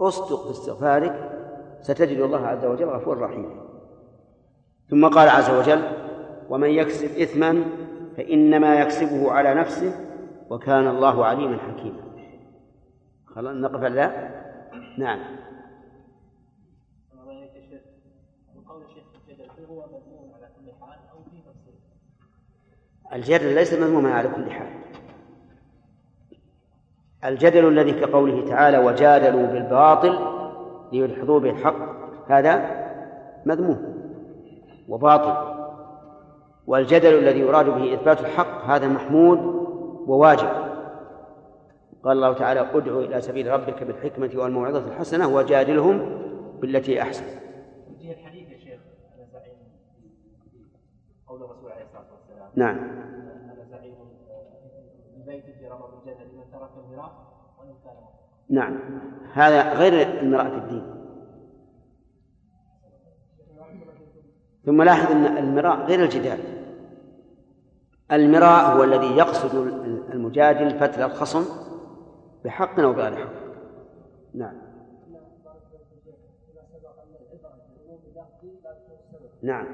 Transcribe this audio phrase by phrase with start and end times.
[0.00, 1.30] أصدق في استغفارك
[1.80, 3.70] ستجد الله عز وجل غفورا رحيما
[4.90, 5.82] ثم قال عز وجل
[6.48, 7.64] ومن يكسب إثما
[8.16, 9.92] فإنما يكسبه على نفسه
[10.50, 12.02] وكان الله عليما حكيما.
[13.26, 14.30] خلاص نقف لا
[14.98, 15.20] نعم.
[23.12, 24.89] الجدل ليس مذموما على كل حال.
[27.24, 30.18] الجدل الذي كقوله تعالى وجادلوا بالباطل
[30.92, 31.76] ليدحضوا به الحق
[32.28, 32.80] هذا
[33.46, 33.94] مذموم
[34.88, 35.60] وباطل.
[36.66, 39.38] والجدل الذي يراد به إثبات الحق هذا محمود
[40.06, 40.48] وواجب.
[42.04, 46.22] قال الله تعالى ادع إلى سبيل ربك بالحكمة والموعظة الحسنة وجادلهم
[46.60, 47.24] بالتي أحسن.
[48.00, 48.80] الحديث يا شيخ
[51.26, 52.48] قول الرسول عليه الصلاة والسلام.
[52.54, 53.19] نعم.
[56.78, 57.12] الميراث
[57.58, 57.94] وإن كان
[58.48, 58.78] نعم.
[59.32, 60.94] هذا غير المراءة في الدين.
[64.66, 66.38] ثم لاحظ أن المراء غير الجدال.
[68.12, 69.54] المراء هو الذي يقصد
[70.12, 71.44] المجادل فتل الخصم
[72.44, 73.32] بحق أو بغير حق.
[74.34, 74.70] نعم.
[79.42, 79.66] نعم.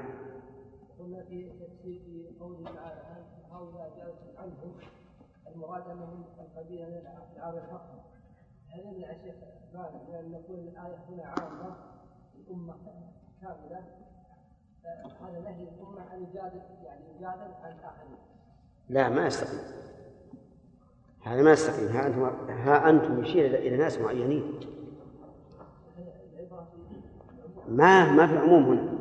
[0.99, 2.01] قلنا في تفسير
[2.39, 3.01] قوله تعالى
[3.51, 4.76] هؤلاء جاءت عنهم
[5.57, 7.01] المراد انهم القبيله من
[7.37, 7.85] العاب الحق
[8.69, 9.35] هل يمنع الشيخ
[9.73, 11.75] مالك لأن نقول الآية هنا عامة
[12.35, 12.73] الأمة
[13.41, 13.81] كاملة.
[15.21, 18.17] هذا نهي الأمة أن يجادل يعني يجادل عن الآخرين
[18.89, 19.59] لا ما يستقيم.
[21.23, 21.87] هذا ما يستقيم.
[21.87, 24.59] ها أنتم ها أنتم يشير إلى ناس معينين.
[27.67, 28.97] ما ما في عموم هنا.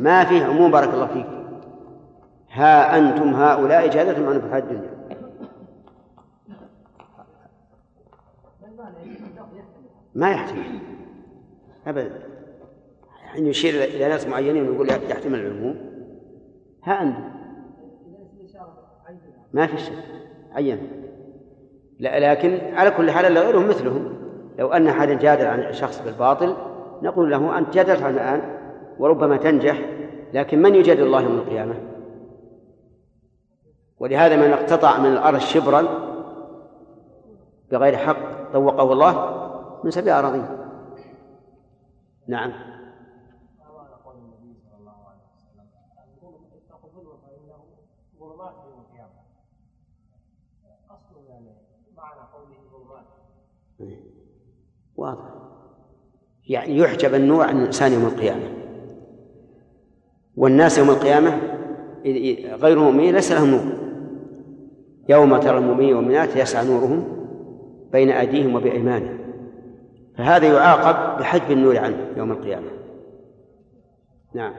[0.00, 1.26] ما في عموم بارك الله فيك.
[2.50, 5.01] ها أنتم هؤلاء جادلتم عن في الحياة الدنيا.
[10.14, 10.78] ما يحتمل.
[11.86, 12.22] أبدا
[13.32, 15.76] حين يشير إلى ناس معينين ويقول يحتمل العموم.
[16.84, 17.16] ها أنت.
[19.52, 19.92] ما في شك.
[20.52, 20.78] عين.
[21.98, 24.22] لا لكن على كل حال غيرهم مثلهم.
[24.58, 26.56] لو أن أحد جادل عن شخص بالباطل
[27.02, 28.40] نقول له أنت جادلت عنه الآن
[28.98, 29.78] وربما تنجح
[30.34, 31.74] لكن من يجادل الله يوم القيامة؟
[34.00, 35.84] ولهذا من اقتطع من الأرض شبرا
[37.72, 39.41] بغير حق طوقه الله
[39.84, 40.46] من سبع أراضين.
[42.28, 42.52] نعم.
[54.96, 55.24] واضح.
[56.48, 58.48] يعني يحجب النور عن الإنسان يوم القيامة.
[60.36, 61.30] والناس يوم القيامة
[62.54, 63.82] غير المؤمنين ليس لهم نور.
[65.08, 67.26] يوم ترى المؤمنين والمؤمنات يسعى نورهم
[67.92, 69.31] بين أيديهم وبأيمانهم.
[70.16, 72.70] فهذا يعاقب بحجب النور عنه يوم القيامة
[74.34, 74.54] نعم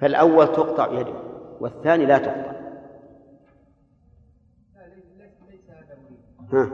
[0.00, 1.14] فالأول تقطع يده
[1.60, 2.60] والثاني لا تقطع
[6.52, 6.70] ها.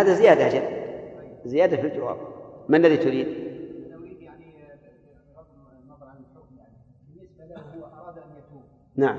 [0.00, 0.84] هذا زيادة جد.
[1.44, 2.16] زيادة في الجواب
[2.68, 3.26] ما الذي تريد؟
[3.94, 4.44] أريد يعني
[5.36, 5.46] بغض
[5.82, 6.74] النظر عن الحكم يعني
[7.08, 8.62] بالنسبة له هو أراد أن يتوب
[8.96, 9.16] نعم.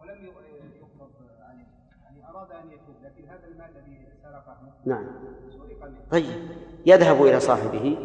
[0.00, 1.66] ولم يقبض عليه.
[2.04, 5.06] يعني أراد أن يتوب لكن هذا المال الذي سرقه نعم.
[6.10, 6.24] طيب.
[6.86, 7.98] يذهب إلى صاحبه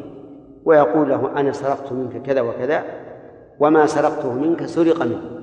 [0.65, 2.83] ويقول له أنا سرقت منك كذا وكذا
[3.59, 5.39] وما سرقته منك سرق منه.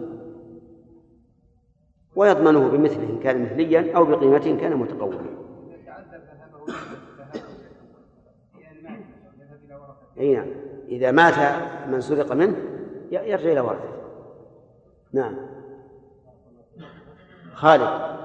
[2.16, 5.20] ويضمنه بمثله إن كان مثليا أو بقيمته إن كان متقوما.
[10.18, 10.46] أي نعم.
[10.88, 11.34] إذا مات
[11.88, 12.56] من سرق منه
[13.10, 13.96] يرجع إلى ورثه
[15.16, 15.36] نعم.
[17.54, 18.16] خالد.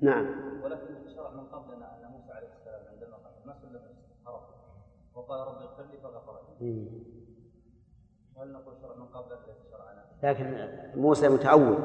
[0.00, 0.26] نعم.
[5.14, 6.88] وقال رب اغفر لي فغفر لي
[8.36, 9.06] هل نقول من
[10.22, 11.78] لكن موسى متأول.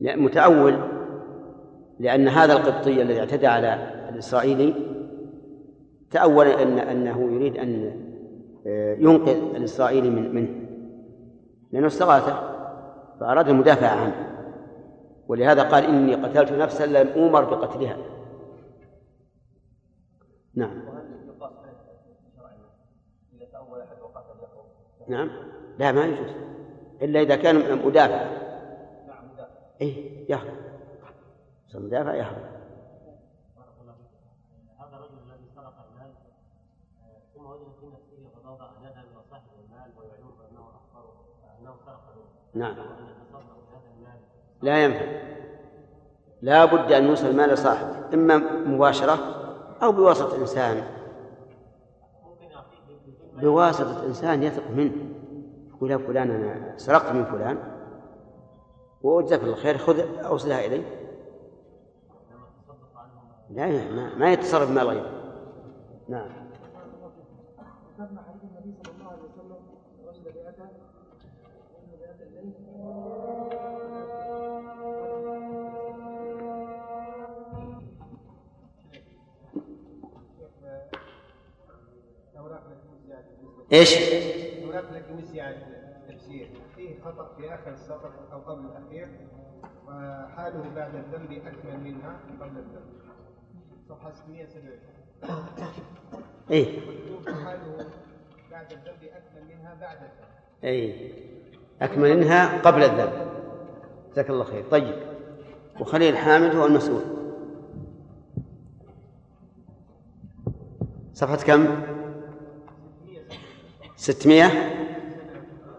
[0.00, 0.78] متأول
[2.00, 3.74] لأن هذا القبطي الذي اعتدى على
[4.08, 4.74] الإسرائيلي
[6.10, 8.07] تأول أن أنه يريد أن
[8.98, 10.68] ينقذ الإسرائيلي من منه.
[11.72, 12.58] لأنه استغاثه
[13.20, 14.28] فأراد المدافعة عنه.
[15.28, 17.96] ولهذا قال إني قتلت نفسا لم أومر بقتلها.
[20.54, 20.88] نعم.
[25.08, 25.30] نعم.
[25.78, 26.30] لا ما يجوز.
[27.02, 28.24] إلا إذا كان مدافع
[29.06, 30.54] نعم مدافع إيه يهرب.
[31.74, 32.58] مدافع يهرب
[34.78, 36.12] هذا الرجل الذي سرق المال
[37.34, 37.46] ثم
[42.58, 42.76] نعم.
[44.62, 45.06] لا ينفع.
[46.42, 49.18] لا بد أن يوصل المال لصاحبه إما مباشرة
[49.82, 50.82] أو بواسطة إنسان.
[53.36, 54.92] بواسطة إنسان يثق منه.
[55.68, 57.58] يقول يا فلان أنا سرقت من فلان.
[59.02, 60.82] وجزاك الله خير خذ أوصلها إلي
[63.50, 65.10] لا ما, ما يتصرف مال غيره.
[66.08, 66.28] نعم.
[83.72, 83.98] إيش؟
[84.64, 89.08] هناك لكن التفسير فيه خطأ في آخر السطر أو قبل الأخير
[89.86, 92.98] وحاله بعد الذنب أكمل منها قبل الذنب.
[93.88, 94.78] صفحة 627
[96.50, 96.80] إيه.
[97.26, 97.86] حاله
[98.50, 100.64] بعد الذنب أكمل منها بعد الذنب.
[100.64, 101.12] اي
[101.82, 103.28] أكمل منها قبل الذنب.
[104.12, 104.64] جزاك الله خير.
[104.70, 104.94] طيب.
[105.80, 107.02] وخليل حامد هو المسؤول.
[111.12, 111.97] صفحة كم؟
[113.98, 114.50] ستمائة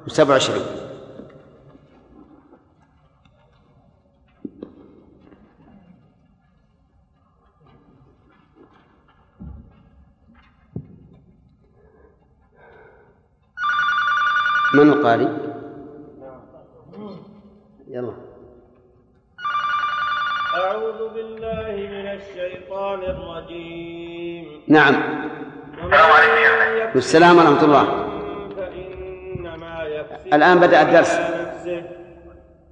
[0.08, 0.62] وسبعة وعشرين.
[14.74, 15.30] من القارئ؟
[17.88, 18.14] يلا.
[20.56, 24.62] أعوذ بالله من الشيطان الرجيم.
[24.68, 24.96] نعم.
[26.96, 28.09] والسلام ورحمة الله.
[30.34, 31.20] الآن بدأ الدرس.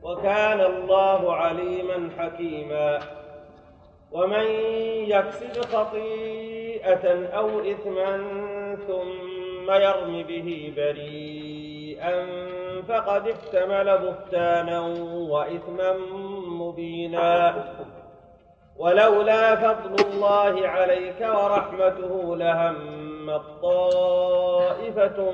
[0.04, 3.00] وكان الله عليما حكيما
[4.12, 4.46] ومن
[5.08, 8.18] يكسب خطيئة أو إثما
[8.88, 12.26] ثم يرم به بريئا
[12.88, 14.80] فقد احتمل بهتانا
[15.30, 15.98] وإثما
[16.48, 17.56] مبينا
[18.78, 25.34] ولولا فضل الله عليك ورحمته لهمت طائفة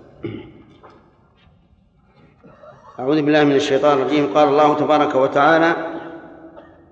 [3.01, 4.33] أعوذ بالله من الشيطان الرجيم.
[4.33, 5.75] قال الله تبارك وتعالى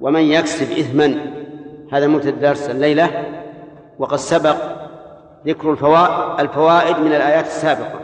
[0.01, 1.33] ومن يكسب إثما
[1.91, 3.25] هذا مبتدأ الدرس الليلة.
[4.00, 4.56] وقد سبق
[5.47, 5.71] ذكر
[6.39, 8.00] الفوائد من الآيات السابقة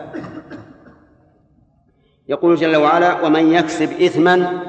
[2.28, 4.60] يقول جل وعلا ومن يكسب إثما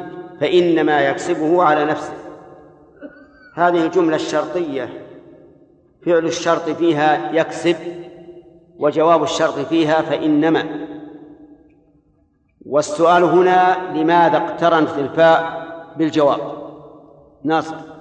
[0.40, 2.14] فإنما يكسبه على نفسه
[3.54, 4.88] هذه الجملة الشرطية.
[6.06, 7.76] فعل الشرط فيها يكسب
[8.78, 10.95] وجواب الشرط فيها فإنما.
[12.66, 15.66] والسؤال هنا لماذا اقترنت الفاء
[15.96, 16.40] بالجواب؟
[17.44, 17.96] ناصر.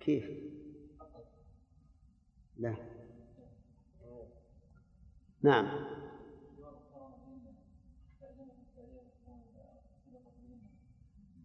[0.00, 0.30] كيف؟
[2.58, 2.74] لا.
[5.42, 6.03] نعم.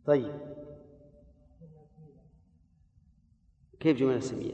[0.06, 0.32] طيب
[3.80, 4.54] كيف جملة اسمية؟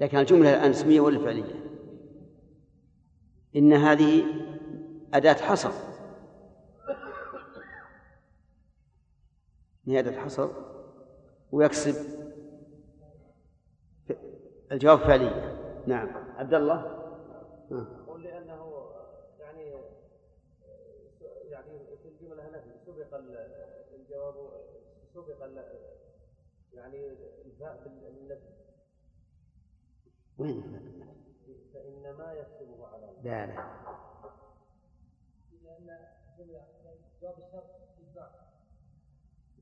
[0.00, 1.64] لكن الجملة الآن اسمية ولا فعلية؟
[3.56, 4.24] إن هذه
[5.14, 5.70] أداة حصر
[9.86, 10.48] هي أداة حصر
[11.52, 11.94] ويكسب
[14.72, 16.74] الجواب فعلية نعم عبد الله
[17.70, 17.86] ها.
[18.08, 18.90] قل لأنه
[19.40, 19.70] يعني
[21.50, 23.46] يعني في الجملة نفي سبق ال-
[23.94, 24.34] الجواب
[25.26, 25.46] سبق
[26.74, 26.96] يعني
[27.46, 28.58] الفاء بالنفي
[30.38, 30.62] وين
[31.74, 33.06] فإنما يكسبه على.
[33.24, 33.64] لا لا.
[35.62, 35.98] لأن
[36.38, 36.60] جملة
[37.22, 37.64] جواب الشرط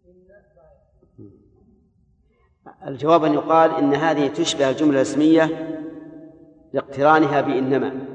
[0.07, 0.77] إن ما
[2.89, 5.45] الجواب أن يقال إن هذه تشبه الجملة الاسمية
[6.73, 8.07] لاقترانها بإنما.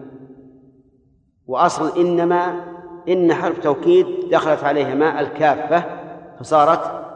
[1.48, 2.72] وأصل إنما
[3.08, 6.02] إن حرف توكيد دخلت عليها ماء الكافة
[6.40, 7.11] فصارت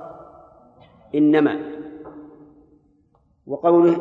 [1.15, 1.59] إنما
[3.47, 3.95] وقوله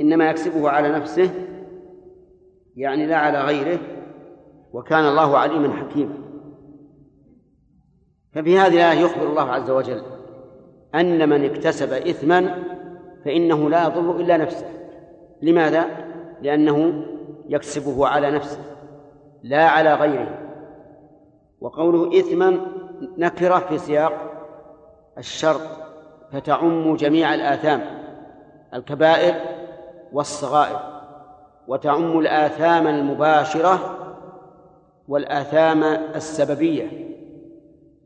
[0.00, 1.30] إنما يكسبه على نفسه
[2.76, 3.78] يعني لا على غيره
[4.72, 6.14] وكان الله عليما حكيما.
[8.32, 10.02] ففي هذه الآية يخبر الله عز وجل
[10.94, 12.62] أن من اكتسب إثما
[13.24, 14.66] فإنه لا يضر إلا نفسه.
[15.42, 15.86] لماذا؟
[16.42, 17.04] لأنه
[17.48, 18.60] يكسبه على نفسه
[19.42, 20.38] لا على غيره.
[21.60, 22.60] وقوله إثما
[23.18, 24.12] نكرة في سياق
[25.18, 25.85] الشرط.
[26.36, 27.80] فتعم جميع الآثام
[28.74, 29.34] الكبائر
[30.12, 30.80] والصغائر
[31.68, 33.98] وتعم الآثام المباشرة
[35.08, 35.82] والآثام
[36.14, 36.88] السببية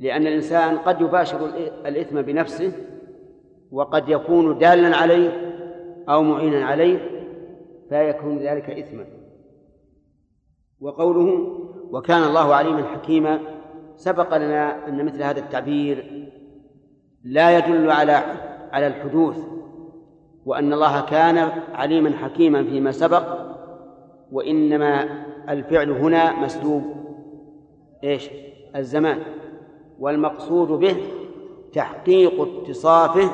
[0.01, 1.47] لأن الإنسان قد يباشر
[1.87, 2.73] الإثم بنفسه
[3.73, 5.31] وقد يكون دالا عليه
[6.09, 6.99] أو معينا عليه
[7.89, 9.07] فيكون ذلك إثما.
[10.81, 11.59] وقوله
[11.91, 13.41] وكان الله عليما حكيما
[13.97, 16.20] سبق لنا أن مثل هذا التعبير
[17.25, 18.23] لا يدل على
[18.73, 19.39] على الحدوث
[20.47, 23.51] وأن الله كان عليما حكيما فيما سبق
[24.33, 26.83] وإنما الفعل هنا مسلوب.
[28.05, 28.31] إيش؟
[28.77, 29.19] الزمان.
[29.99, 30.97] والمقصود به
[31.73, 33.31] تحقيق اتصافه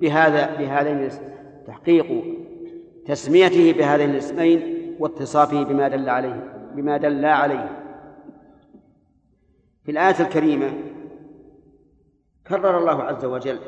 [0.00, 1.08] بهذا بهذين
[1.66, 2.24] تحقيق
[3.06, 7.82] تسميته بهذين الاسمين واتصافه بما دل عليه بما دل عليه.
[9.84, 10.70] في الآية الكريمة
[12.48, 13.58] كرر الله عز وجل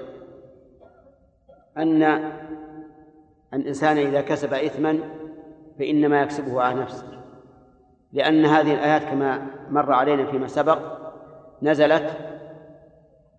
[1.76, 2.32] أن
[3.54, 4.98] الإنسان إذا كسب إثما
[5.78, 7.06] فإنما يكسبه على نفسه.
[8.12, 10.78] لأن هذه الآيات كما مر علينا فيما سبق
[11.62, 12.16] نزلت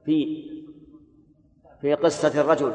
[0.05, 0.45] في
[1.81, 2.73] في قصة الرجل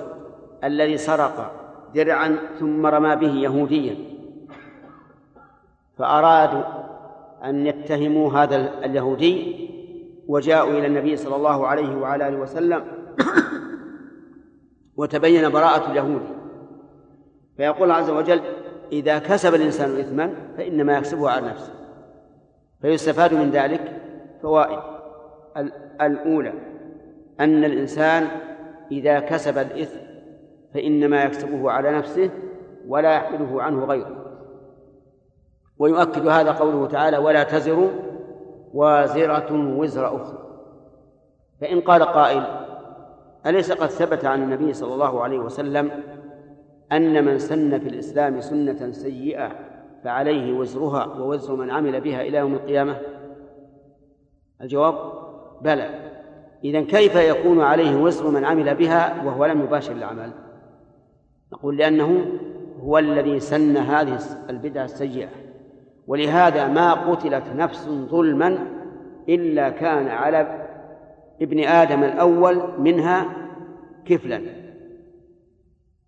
[0.64, 1.52] الذي سرق
[1.94, 3.96] درعا ثم رمى به يهوديا.
[5.98, 6.62] فأرادوا
[7.44, 9.64] أن يتهموا هذا اليهودي
[10.28, 12.84] وجاءوا إلى النبي صلى الله عليه وعلى آله وسلم
[14.96, 16.34] وتبين براءة اليهودي
[17.56, 18.40] فيقول عز وجل
[18.92, 21.72] إذا كسب الإنسان إثما فإنما يكسبه على نفسه.
[22.82, 24.02] فيستفاد من ذلك
[24.42, 24.78] فوائد.
[26.00, 26.52] الأولى
[27.40, 28.28] أن الإنسان
[28.92, 29.98] إذا كسب الإثم
[30.74, 32.30] فإنما يكسبه على نفسه
[32.88, 34.24] ولا يحمله عنه غيره.
[35.78, 37.90] ويؤكد هذا قوله تعالى ولا تزر
[38.74, 40.38] وازرة وزر أخرى.
[41.60, 42.44] فإن قال قائل
[43.46, 45.90] أليس قد ثبت عن النبي صلى الله عليه وسلم
[46.92, 49.52] أن من سن في الإسلام سنة سيئة
[50.04, 52.96] فعليه وزرها ووزر من عمل بها إلى يوم القيامة؟
[54.60, 55.12] الجواب
[55.60, 55.90] بلى.
[56.64, 60.30] إذا كيف يكون عليه وزر من عمل بها وهو لم يباشر العمل؟
[61.52, 62.26] نقول لأنه
[62.80, 64.18] هو الذي سن هذه
[64.50, 65.43] البدعة السيئة.
[66.06, 68.58] ولهذا ما قتلت نفس ظلما
[69.28, 70.66] إلا كان على
[71.42, 73.26] ابن آدم الأول منها
[74.04, 74.40] كفلا.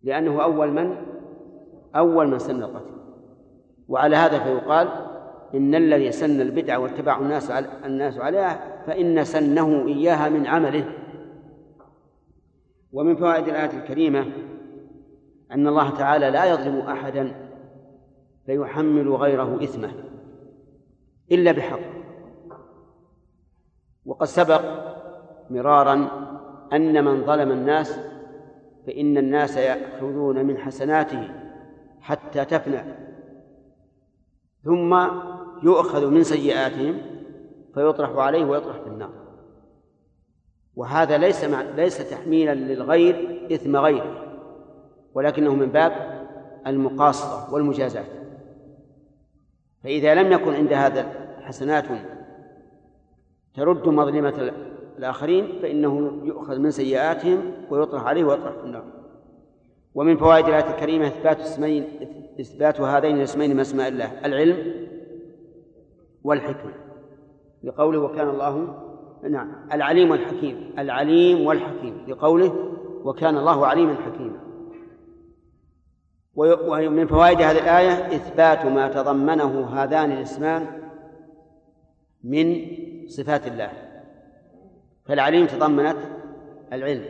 [0.02, 0.96] لأنه أول من؟
[1.96, 2.96] أول من سن القتل.
[3.88, 4.88] وعلى هذا فيقال
[5.54, 7.50] إن الذي سن البدعة واتبع الناس
[7.84, 10.84] الناس عليها فإن سنه إياها من عمله.
[12.92, 14.26] ومن فوائد الآية الكريمة
[15.52, 17.45] أن الله تعالى لا يظلم أحدا
[18.46, 19.92] فيحمل غيره إثمه
[21.32, 21.80] إلا بحق.
[24.06, 24.62] وقد سبق
[25.50, 26.08] مرارا
[26.72, 27.98] أن من ظلم الناس
[28.86, 31.28] فإن الناس يأخذون من حسناته
[32.00, 32.82] حتى تفنى
[34.64, 34.94] ثم
[35.62, 36.98] يؤخذ من سيئاتهم
[37.74, 39.10] فيطرح عليه ويطرح في النار.
[40.76, 44.38] وهذا ليس مع ليس تحميلا للغير إثم غيره
[45.14, 46.26] ولكنه من باب
[46.66, 48.25] المقاصة والمجازات
[49.86, 51.06] فإذا لم يكن عند هذا
[51.40, 51.84] حسنات
[53.54, 54.52] ترد مظلمة
[54.98, 58.84] الآخرين فإنه يؤخذ من سيئاتهم ويطرح عليه ويطرح في النار.
[59.94, 61.84] ومن فوائد الآية الكريمة إثبات اسمين
[62.40, 64.86] إثبات هذين الاسمين من أسماء الله العلم
[66.24, 66.72] والحكمة.
[67.64, 68.74] لقوله وكان الله
[69.30, 72.04] نعم العليم والحكيم العليم والحكيم.
[72.08, 72.72] لقوله
[73.04, 74.35] وكان الله عليما حكيما.
[76.36, 80.66] ومن فوائد هذه الآية إثبات ما تضمنه هذان الاسمان
[82.24, 82.66] من
[83.06, 83.70] صفات الله.
[85.04, 85.96] فالعليم تضمنت
[86.72, 87.04] العلم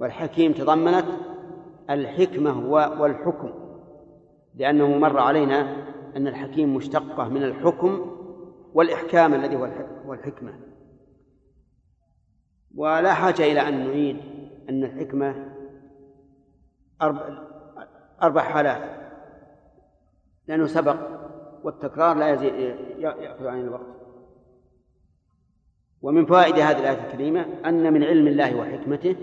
[0.00, 1.06] والحكيم تضمنت
[1.90, 2.68] الحكمة
[3.00, 3.50] والحكم
[4.54, 8.12] لأنه مر علينا أن الحكيم مشتقة من الحكم
[8.74, 9.56] والإحكام الذي
[10.06, 10.52] هو الحكمة.
[12.74, 14.16] ولا حاجة إلى أن نعيد
[14.68, 15.52] أن الحكمة
[17.02, 17.38] أربع,
[18.22, 18.82] أربع حالات.
[20.48, 20.96] لأنه سبق
[21.64, 22.28] والتكرار لا
[22.98, 23.96] يأخذ عن الوقت.
[26.02, 29.16] ومن فوائد هذه الآية الكريمة أن من علم الله وحكمته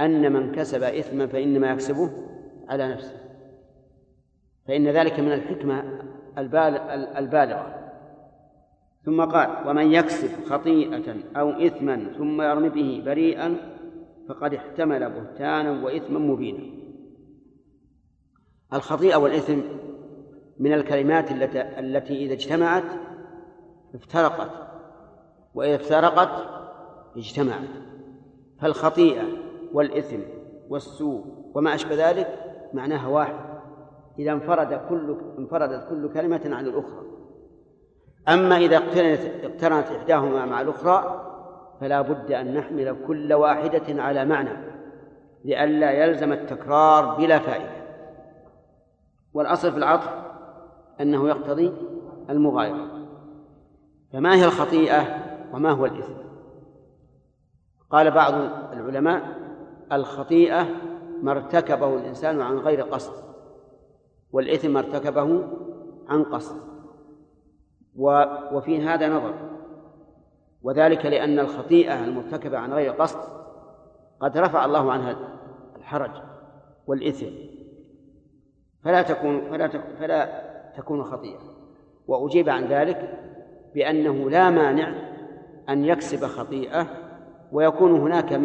[0.00, 2.10] أن من كسب إثما فإنما يكسبه
[2.68, 3.16] على نفسه.
[4.68, 5.98] فإن ذلك من الحكمة
[7.18, 7.78] البالغة.
[9.04, 13.56] ثم قال ومن يكسب خطيئة أو إثما ثم يرمي به بريئا
[14.28, 16.81] فقد احتمل بهتانا وإثما مبينا.
[18.74, 19.58] الخطيئة والإثم
[20.58, 21.30] من الكلمات
[21.78, 22.84] التي, إذا اجتمعت
[23.94, 24.50] افترقت
[25.54, 26.48] وإذا افترقت
[27.16, 27.68] اجتمعت.
[28.60, 29.24] فالخطيئة
[29.72, 30.20] والإثم
[30.68, 31.24] والسوء
[31.54, 32.38] وما أشبه ذلك
[32.72, 33.34] معناها واحد.
[34.18, 37.02] إذا انفرد كل انفردت كل كلمة عن الأخرى.
[38.28, 41.28] أما إذا اقترنت اقترنت إحداهما مع الأخرى
[41.80, 44.72] فلا بد أن نحمل كل واحدة على معنى
[45.44, 47.81] لئلا يلزم التكرار بلا فائدة.
[49.34, 50.08] والأصل في العطف
[51.00, 51.72] أنه يقتضي
[52.30, 52.88] المغايرة.
[54.12, 55.02] فما هي الخطيئة
[55.52, 56.12] وما هو الإثم؟
[57.90, 58.34] قال بعض
[58.72, 59.22] العلماء
[59.92, 60.66] الخطيئة
[61.22, 63.24] ما ارتكبه الإنسان عن غير قصد
[64.32, 65.48] والإثم ما ارتكبه
[66.08, 66.56] عن قصد.
[68.52, 69.34] وفي هذا نظر.
[70.62, 73.18] وذلك لأن الخطيئة المرتكبة عن غير قصد
[74.20, 75.16] قد رفع الله عنها
[75.76, 76.10] الحرج
[76.86, 77.51] والإثم.
[78.84, 80.42] فلا تكون فلا تكون فلا
[80.76, 81.38] تكون خطيئة.
[82.08, 83.18] وأجيب عن ذلك
[83.74, 84.94] بأنه لا مانع
[85.68, 86.86] أن يكسب خطيئة
[87.52, 88.40] ويكون هناك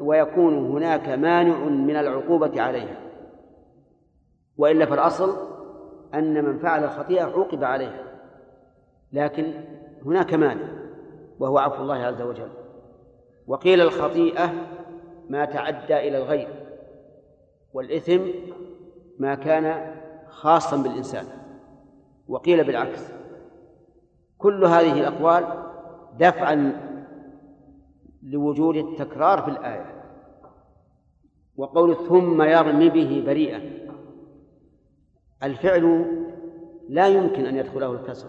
[0.00, 2.96] ويكون هناك مانع من العقوبة عليها.
[4.56, 5.36] وإلا فالأصل
[6.14, 8.04] أن من فعل الخطيئة عوقب عليها.
[9.12, 9.52] لكن
[10.06, 10.68] هناك مانع
[11.38, 12.48] وهو عفو الله عز وجل.
[13.46, 14.52] وقيل الخطيئة
[15.28, 16.48] ما تعدى إلى الغير
[17.74, 18.20] والإثم
[19.20, 19.96] ما كان
[20.28, 21.26] خاصا بالإنسان
[22.28, 23.12] وقيل بالعكس.
[24.38, 25.64] كل هذه الأقوال
[26.18, 26.80] دفعا
[28.22, 30.04] لوجود التكرار في الآية
[31.56, 33.88] وقول ثم يرمي به بريئا.
[35.42, 36.06] الفعل
[36.88, 38.28] لا يمكن أن يدخله الكسر.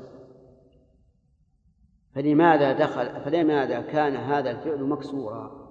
[2.16, 5.62] فلماذا دخل فلماذا كان هذا الفعل مكسورا؟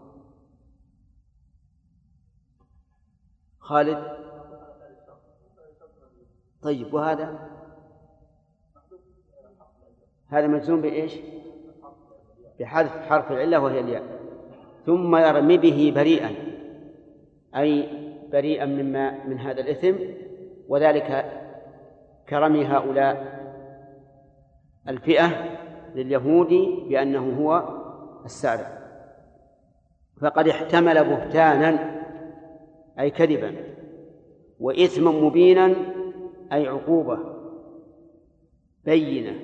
[3.58, 4.29] خالد
[6.62, 7.48] طيب وهذا؟
[10.28, 11.16] هذا مجزوم بإيش؟
[12.60, 14.20] بحذف حرف العلة وهي الياء.
[14.86, 16.34] ثم يرمي به بريئا
[17.56, 17.88] أي
[18.32, 19.94] بريئا مما من هذا الإثم
[20.68, 21.24] وذلك
[22.28, 23.40] كرمي هؤلاء
[24.88, 25.30] الفئة
[25.94, 26.48] لليهود
[26.88, 27.64] بأنه هو
[28.24, 28.80] السارق
[30.20, 32.00] فقد احتمل بهتانا
[33.00, 33.54] أي كذبا
[34.60, 35.74] وإثما مبينا
[36.52, 37.18] أي عقوبة
[38.84, 39.40] بينة.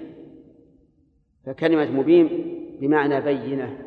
[1.46, 2.28] فكلمة مبين
[2.80, 3.78] بمعنى بينة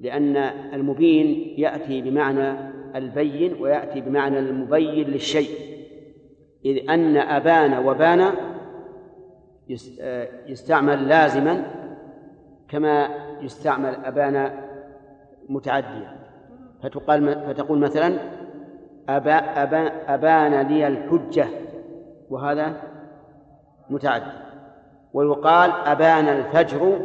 [0.00, 0.36] لأن
[0.74, 5.74] المبين يأتي بمعنى البين ويأتي بمعنى المبين للشيء.
[6.64, 8.32] إذ أن أبان وبان
[10.46, 11.64] يستعمل لازما
[12.68, 13.08] كما
[13.42, 14.64] يستعمل أبان
[15.48, 16.18] متعديا.
[16.82, 18.18] فتقال فتقول مثلا
[19.08, 21.46] أبا أبا أبان لي الحجة.
[22.34, 22.82] وهذا
[23.90, 24.32] متعدي
[25.12, 27.00] ويقال أبان الفجر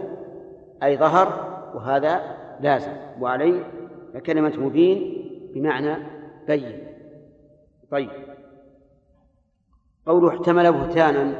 [0.83, 1.27] أي ظهر
[1.75, 2.21] وهذا
[2.61, 2.91] لازم.
[3.19, 3.63] وعليه
[4.25, 5.95] كلمة مبين بمعنى
[6.47, 6.87] بين.
[7.91, 8.09] طيب.
[10.05, 11.33] قوله احتمل بهتانا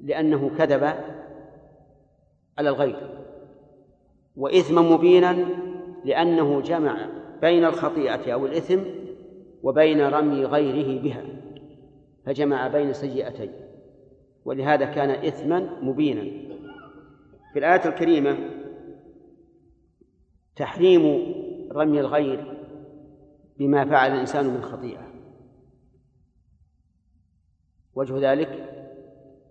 [0.00, 0.82] لأنه كذب
[2.58, 3.10] على الغير.
[4.36, 5.36] وإثما مبينا
[6.04, 6.96] لأنه جمع
[7.40, 8.80] بين الخطيئة أو الإثم
[9.62, 11.22] وبين رمي غيره بها.
[12.24, 13.52] فجمع بين سيئتين.
[14.44, 16.22] ولهذا كان إثما مبينا.
[17.52, 18.38] في الآية الكريمة
[20.56, 21.34] تحريم
[21.72, 22.56] رمي الغير
[23.58, 25.10] بما فعل الإنسان من خطيئة.
[27.94, 28.76] وجه ذلك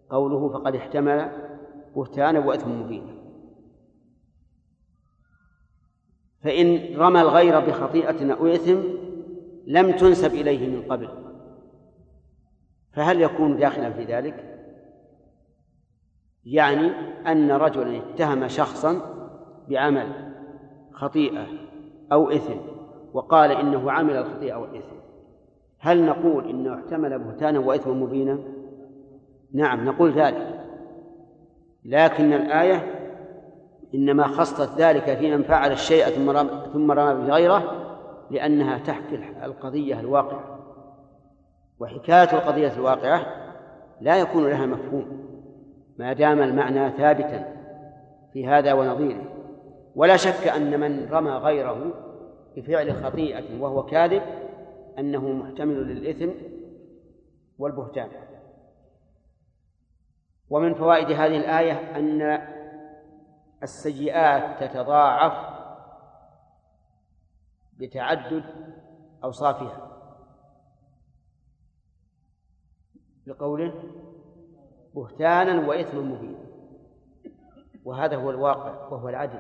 [0.10, 1.32] قوله فقد احتمل
[1.96, 3.14] بهتانا وإثما مبينا
[6.42, 8.80] فإن رمى الغير بخطيئة أو إثم
[9.68, 11.29] لم تنسب إليه من قبل.
[13.00, 14.60] فهل يكون داخلا في ذلك؟
[16.46, 16.92] يعني
[17.28, 19.02] أن رجلا اتهم شخصا
[19.70, 20.08] بعمل
[20.92, 21.48] خطيئة
[22.12, 22.56] أو إثم
[23.14, 24.96] وقال إنه عمل الخطيئة أو الإثم
[25.80, 28.40] هل نقول إنه احتمل بهتانا وإثما مبينا؟
[29.54, 30.66] نعم نقول ذلك
[31.86, 32.96] لكن الآية
[33.96, 36.06] إنما خصت ذلك في من فعل الشيء
[36.74, 37.64] ثم رمى بغيره
[38.32, 40.59] لأنها تحكي القضية الواقعة
[41.80, 43.26] وحكاية القضية الواقعة
[44.02, 45.30] لا يكون لها مفهوم
[45.98, 47.56] ما دام المعنى ثابتا
[48.34, 49.24] في هذا ونظيره.
[49.96, 51.94] ولا شك أن من رمى غيره
[52.56, 54.22] بفعل خطيئة وهو كاذب
[55.00, 56.30] أنه محتمل للإثم
[57.60, 58.10] والبهتان.
[60.50, 62.42] ومن فوائد هذه الآية أن
[63.64, 65.34] السيئات تتضاعف
[67.78, 68.44] بتعدد
[69.24, 69.89] أوصافها.
[73.30, 73.74] بقوله
[74.96, 76.40] بهتانا وإثما مبينا
[77.86, 79.40] وهذا هو الواقع وهو العدل.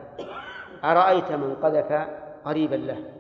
[0.83, 1.91] أرأيت من قذف
[2.45, 3.13] قريبا له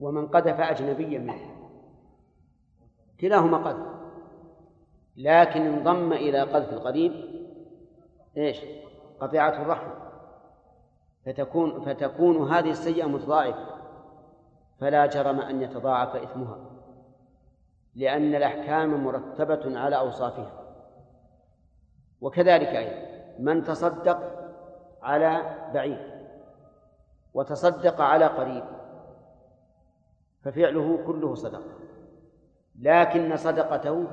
[0.00, 1.70] ومن قذف أجنبيا منه.
[3.20, 3.86] كلاهما قذف.
[5.16, 7.12] لكن انضم إلى قذف القريب
[8.36, 8.60] إيش؟
[9.20, 9.90] قطيعة الرحم.
[11.26, 13.66] فتكون فتكون هذه السيئة متضاعفة.
[14.80, 16.73] فلا جرم أن يتضاعف إثمها.
[17.94, 20.52] لأن الأحكام مرتبة على أوصافها.
[22.20, 23.04] وكذلك أيضا
[23.38, 24.18] من تصدق
[25.02, 25.42] على
[25.74, 26.14] بعيد
[27.34, 28.64] وتصدق على قريب
[30.42, 31.72] ففعله كله صدقة
[32.80, 34.04] لكن صدقته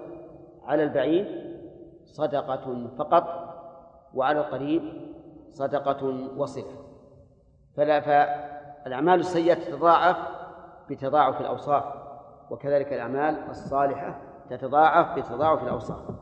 [0.63, 1.51] على البعيد
[2.05, 3.51] صدقة فقط
[4.13, 5.11] وعلى القريب
[5.51, 6.05] صدقة
[6.37, 6.71] وصلة
[7.75, 10.17] فلا فالأعمال السيئة تتضاعف
[10.89, 12.00] بتضاعف الأوصاف.
[12.51, 16.15] وكذلك الأعمال الصالحة تتضاعف بتضاعف الأوصاف.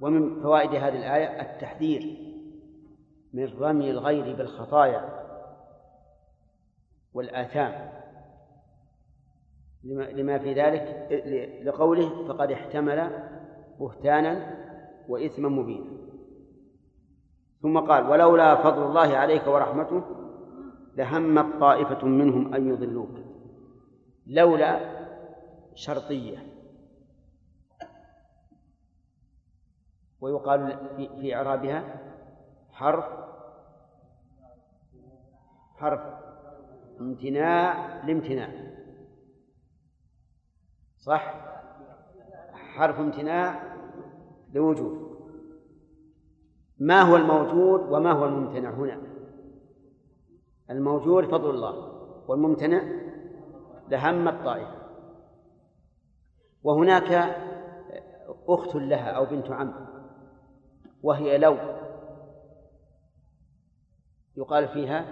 [0.00, 2.18] ومن فوائد هذه الآية التحذير
[3.32, 5.22] من رمي الغير بالخطايا
[7.14, 7.92] والآثام.
[9.84, 11.12] لما في ذلك
[11.64, 13.28] لقوله فقد احتمل
[13.80, 14.58] بهتانا
[15.08, 15.90] وإثما مبينا.
[17.62, 20.21] ثم قال ولولا فضل الله عليك ورحمته
[20.96, 23.10] لهمت طائفة منهم أن يضلوك.
[24.26, 25.02] لولا
[25.74, 26.38] شرطية.
[30.20, 30.78] ويقال
[31.20, 32.00] في إعرابها
[32.70, 33.04] حرف
[35.76, 36.00] حرف
[37.00, 38.48] امتناع لامتناع.
[40.98, 41.34] صح؟
[42.52, 43.76] حرف امتناع
[44.52, 45.12] لوجود.
[46.78, 49.11] ما هو الموجود وما هو الممتنع هنا؟
[50.70, 51.92] الموجود فضل الله
[52.28, 52.82] والممتنع
[53.88, 54.82] لهم الطائفة.
[56.62, 57.36] وهناك
[58.48, 59.86] أخت لها أو بنت عم
[61.02, 61.56] وهي لو
[64.36, 65.04] يقال فيها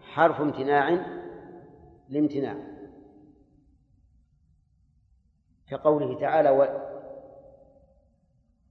[0.00, 1.06] حرف امتناع
[2.08, 2.56] لامتناع
[5.68, 6.50] كقوله تعالى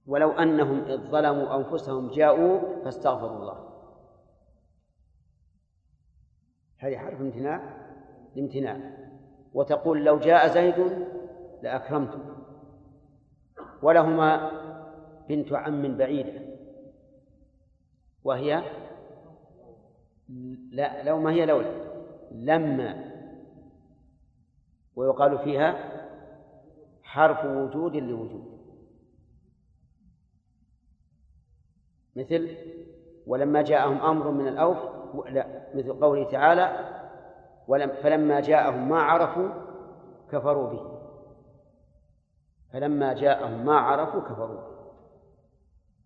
[0.06, 3.65] ولو أنهم إذ ظلموا أنفسهم جاءوا فاستغفروا الله.
[6.78, 7.60] هذه حرف امتناع
[8.36, 8.96] لامتناع
[9.54, 11.06] وتقول لو جاء زيد
[11.62, 12.18] لأكرمته.
[13.82, 14.50] ولهما
[15.28, 16.40] بنت عم بعيدة.
[18.24, 18.62] وهي
[20.70, 21.72] لا لو ما هي لولا.
[22.30, 23.12] لما.
[24.96, 25.76] ويقال فيها
[27.02, 28.56] حرف وجود لوجود.
[32.16, 32.56] مثل
[33.26, 34.78] ولما جاءهم أمر من الأوف
[35.28, 35.55] لا.
[35.76, 36.96] مثل قوله تعالى
[37.68, 39.48] ولم فلما جاءهم ما عرفوا
[40.32, 40.96] كفروا به.
[42.72, 44.76] فلما جاءهم ما عرفوا كفروا به.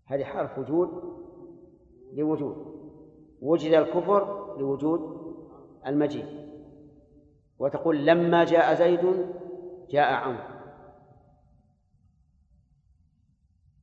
[0.07, 0.89] هذه حرف وجود
[2.13, 2.81] لوجود.
[3.43, 5.01] وجد الكفر لوجود
[5.87, 6.51] المجيء.
[7.59, 9.27] وتقول لما جاء زيد
[9.91, 10.61] جاء عمرو.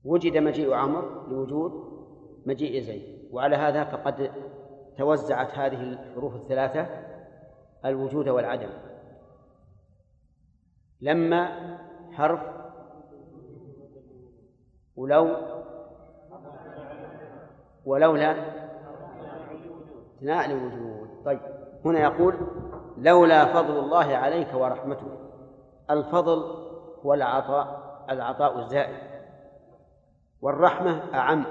[0.04, 1.72] وجد مجيء عمرو لوجود
[2.46, 3.30] مجيء زيد.
[3.32, 4.32] وعلى هذا فقد
[4.98, 6.88] توزعت هذه الحروف الثلاثة
[7.86, 8.70] الوجود والعدم.
[11.02, 11.78] لما
[12.12, 12.40] حرف
[14.96, 15.38] ولو
[17.86, 18.36] ولولا
[20.14, 21.40] امتناع للوجود طيب
[21.86, 22.36] هنا يقول
[22.98, 25.08] لولا فضل الله عليك ورحمته.
[25.90, 26.68] الفضل
[27.06, 28.98] هو العطاء العطاء الزائد
[30.42, 31.46] والرحمة أعم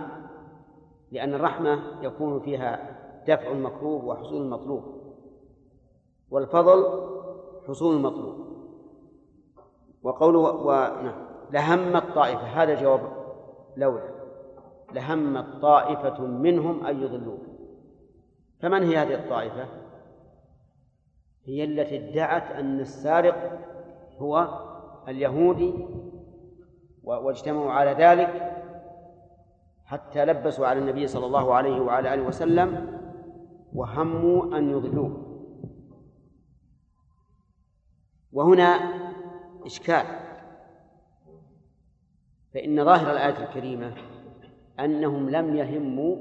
[1.12, 2.95] لأن الرحمة يكون فيها
[3.28, 4.82] دفع المكروه وحصول المطلوب
[6.30, 7.06] والفضل
[7.68, 8.46] حصول المطلوب
[10.02, 10.72] وقوله و...
[11.02, 11.26] نعم.
[11.52, 13.00] لهم الطائفة هذا جواب
[13.76, 14.16] لولا
[14.94, 17.40] لهم طائفة منهم أن يضلوك.
[18.60, 19.66] فمن هي هذه الطائفة؟
[21.44, 23.60] هي التي ادعت أن السارق
[24.18, 24.48] هو
[25.08, 25.74] اليهودي
[27.04, 28.52] واجتمعوا على ذلك
[29.84, 32.95] حتى لبسوا على النبي صلى الله عليه وعلى آله وسلم
[33.76, 35.26] وهموا أن يضلوه.
[38.32, 38.64] وهنا
[39.66, 40.06] إشكال.
[42.54, 43.94] فإن ظاهر الآية الكريمة
[44.80, 46.16] أنهم لم يهموا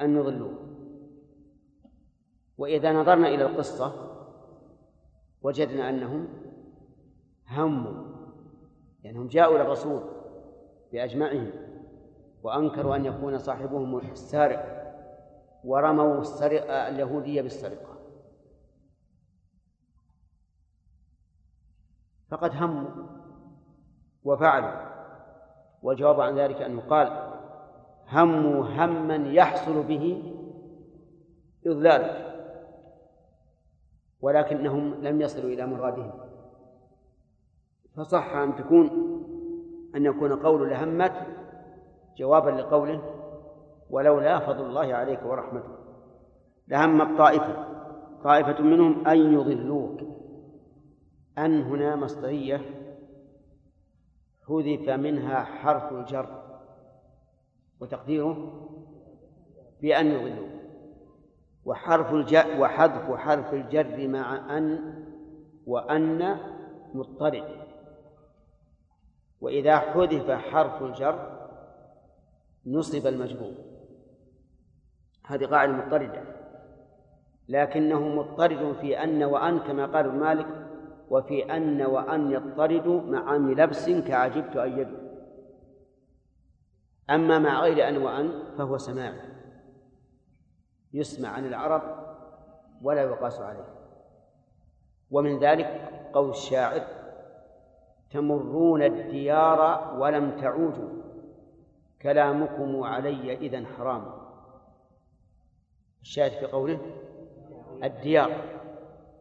[0.00, 0.58] أن يضلوه.
[2.58, 3.92] وإذا نظرنا إلى القصة
[5.42, 6.28] وجدنا أنهم
[7.48, 8.04] هموا
[9.04, 10.02] لأنهم جاءوا إلى الرسول
[10.92, 11.50] بأجمعهم
[12.42, 14.75] وأنكروا أن يكون صاحبهم السارق.
[15.66, 17.96] ورموا السرقة اليهودية بالسرقة.
[22.30, 22.90] فقد هموا
[24.24, 24.86] وفعلوا
[25.82, 27.32] والجواب عن ذلك أن يقال
[28.08, 30.32] هموا هما يحصل به
[31.66, 32.26] إضلالك
[34.20, 36.12] ولكنهم لم يصلوا إلى مرادهم.
[37.96, 38.86] فصح أن تكون
[39.94, 41.12] أن يكون قول لهمت
[42.16, 43.15] جوابا لقوله
[43.90, 45.68] ولولا فضل الله عليك ورحمته
[46.68, 47.66] لهمت طائفة
[48.24, 50.00] طائفة منهم أن يضلوك.
[51.38, 52.60] أن هنا مصدرية
[54.48, 56.42] حذف منها حرف الجر
[57.80, 58.68] وتقديره
[59.80, 60.56] بأن يضلوك.
[61.64, 64.94] وحرف الجر وحذف حرف الجر مع أن
[65.66, 66.36] وأن
[66.94, 67.44] مضطرد
[69.40, 71.48] وإذا حذف حرف الجر
[72.66, 73.65] نصب المجرور
[75.26, 76.22] هذه قاعدة مضطردة.
[77.48, 80.46] لكنه مضطرد في أن وأن كما قال مالك
[81.10, 85.06] وفي أن وأن يضطرد مع لبس كعجبت أن يدعو.
[87.10, 89.20] أما مع غير أن وأن فهو سماعي
[90.92, 91.82] يسمع عن العرب
[92.82, 93.74] ولا يقاس عليه.
[95.10, 96.82] ومن ذلك قول الشاعر
[98.10, 101.02] تمرون الديار ولم تعودوا.
[102.02, 104.25] كلامكم علي إذا حرام.
[106.06, 106.78] الشاهد في قوله
[107.84, 108.30] الديار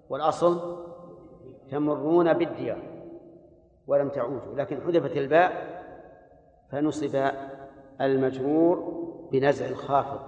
[0.10, 0.78] والأصل
[1.72, 2.82] تمرون بالديار
[3.88, 5.52] ولم تعودوا لكن حذفت الباء
[6.72, 7.30] فنصب
[8.02, 10.20] المجرور بنزع الخافض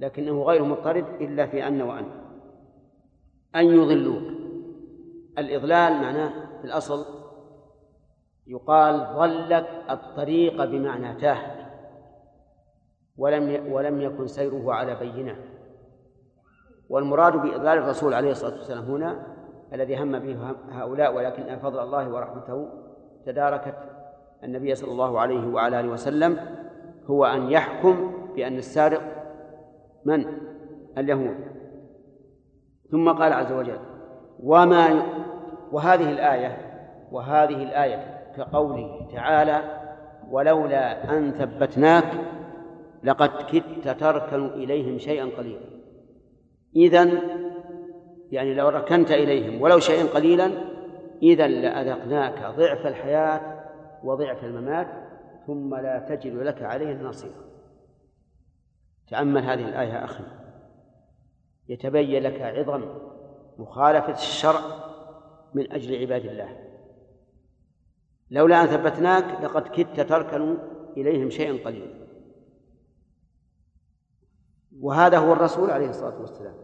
[0.00, 2.04] لكنه غير مضطرد إلا في أن وأن.
[3.56, 4.38] أن يضلوك.
[5.38, 7.04] الإضلال معناه في الأصل
[8.46, 11.68] يقال ضلك الطريق بمعنى تاه
[13.16, 15.47] ولم ولم يكن سيره على بينة.
[16.88, 19.26] والمراد بإضلال الرسول عليه الصلاة والسلام هنا
[19.72, 20.36] الذي هم به
[20.70, 22.68] هؤلاء ولكن فضل الله ورحمته
[23.26, 23.74] تداركت
[24.44, 26.38] النبي صلى الله عليه وعلى آله وسلم
[27.06, 29.00] هو أن يحكم بأن السارق
[30.04, 30.24] من؟
[30.98, 31.36] اليهود.
[32.90, 33.78] ثم قال عز وجل
[34.42, 35.02] وما
[35.72, 36.56] وهذه الآية
[37.12, 39.62] وهذه الآية كقوله تعالى
[40.30, 42.04] ولولا أن ثبتناك
[43.04, 45.60] لقد كدت تركن إليهم شيئا قليلا
[46.76, 47.20] إذن
[48.30, 50.50] يعني لو ركنت إليهم ولو شيئا قليلا
[51.22, 53.64] إذا لأذقناك ضعف الحياة
[54.04, 54.88] وضعف الممات
[55.46, 57.48] ثم لا تجد لك عليهم نصيرا.
[59.10, 60.24] تأمل هذه الآية أخي.
[61.68, 62.84] يتبين لك عظم
[63.58, 64.60] مخالفة الشرع
[65.54, 66.56] من أجل عباد الله.
[68.30, 70.58] لولا أن ثبتناك لقد كدت تركن
[70.96, 72.07] إليهم شيئا قليلا.
[74.82, 76.54] وهذا هو الرسول عليه الصلاة والسلام.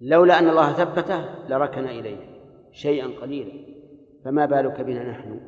[0.00, 2.18] لولا أن الله ثبته لركن إليه
[2.72, 3.52] شيئا قليلا.
[4.24, 5.40] فما بالك بنا نحن؟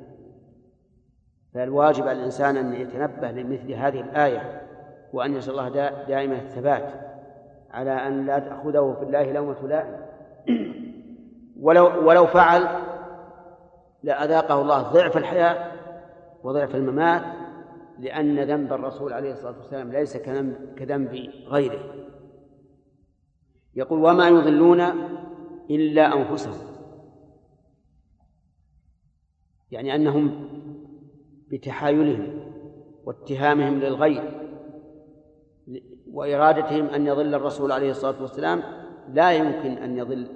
[1.55, 4.63] فالواجب على الإنسان أن يتنبه لمثل هذه الآية
[5.13, 5.69] وأن يسأل الله
[6.09, 6.93] دائما الثبات
[7.71, 9.97] على أن لا تأخذه في الله لومة لائم.
[11.61, 12.69] ولو ولو فعل
[14.03, 15.73] لأذاقه الله ضعف الحياة
[16.45, 17.23] وضعف الممات
[17.99, 20.17] لأن ذنب الرسول عليه الصلاة والسلام ليس
[20.77, 21.15] كذنب
[21.47, 21.95] غيره.
[23.75, 24.81] يقول وما يضلون
[25.71, 26.69] إلا أنفسهم.
[29.71, 30.49] يعني أنهم
[31.51, 32.53] بتحايلهم
[33.05, 34.23] واتهامهم للغير
[36.13, 38.63] وإرادتهم أن يضل الرسول عليه الصلاة والسلام.
[39.09, 40.29] لا يمكن أن يضل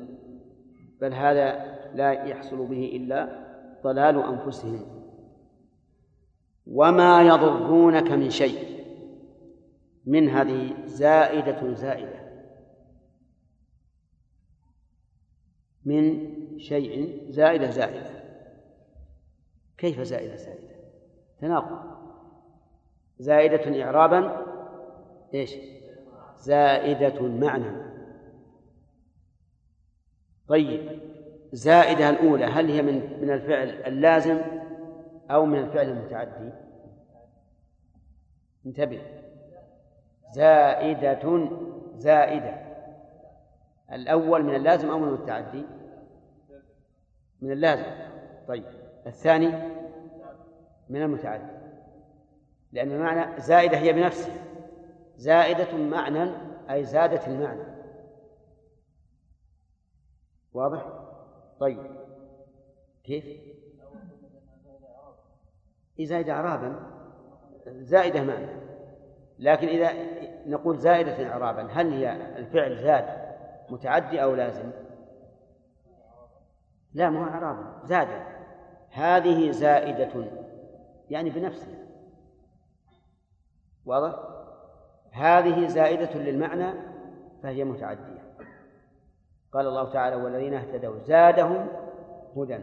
[1.00, 3.42] بل هذا لا يحصل به إلا
[3.84, 5.01] ضلال أنفسهم.
[6.72, 8.72] وما يضرونك من شيء.
[10.06, 12.22] من هذه زائدة زائدة.
[15.84, 18.10] من شيء زائدة زائدة.
[19.78, 20.74] كيف زائدة زائدة؟
[21.40, 21.92] تناقض.
[23.18, 24.46] زائدة إعرابا
[25.34, 25.54] إيش؟
[26.38, 27.92] زائدة معنى.
[30.48, 31.00] طيب
[31.52, 34.38] زائدة الأولى هل هي من من الفعل اللازم
[35.30, 36.61] أو من الفعل المتعدي؟
[38.66, 39.02] انتبه.
[40.30, 41.48] زائدة
[41.96, 42.72] زائدة.
[43.92, 45.64] الأول من اللازم أو من المتعدي؟
[47.40, 47.86] من اللازم.
[48.48, 48.64] طيب.
[49.06, 49.48] الثاني؟
[50.88, 51.52] من المتعدي.
[52.72, 54.44] لأن المعنى زائدة هي بنفسها.
[55.16, 56.30] زائدة معنى
[56.70, 57.64] أي زادت المعنى.
[60.52, 60.86] واضح؟
[61.60, 61.78] طيب.
[63.04, 63.24] كيف؟
[65.98, 66.91] إيه زائدة إعرابا
[67.66, 68.62] زائدة معنى
[69.38, 69.92] لكن إذا
[70.46, 73.22] نقول زائدة إعرابا هل هي الفعل زاد
[73.70, 74.70] متعدي أو لازم؟
[76.94, 78.08] لا مو إعرابا زاد.
[78.90, 80.24] هذه زائدة
[81.10, 81.78] يعني بنفسها.
[83.86, 84.14] واضح؟
[85.12, 86.72] هذه زائدة للمعنى
[87.42, 88.22] فهي متعدية.
[89.52, 91.68] قال الله تعالى والذين اهتدوا زادهم
[92.36, 92.58] هدى.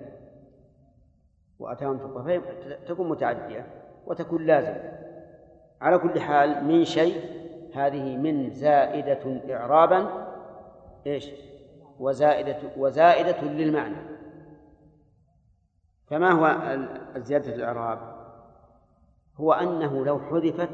[1.60, 2.42] وأتاهم تقوى
[2.88, 3.79] تكون متعدية.
[4.10, 5.00] وتكون لازمة
[5.82, 7.40] على كل حال من شيء
[7.76, 10.28] هذه من زائدة إعرابا
[11.08, 11.30] إيش؟
[12.00, 14.10] وزائدة وزائدة للمعنى.
[16.08, 16.46] فما هو
[17.16, 18.20] الزيادة الإعراب؟
[19.36, 20.70] هو أنه لو حذفت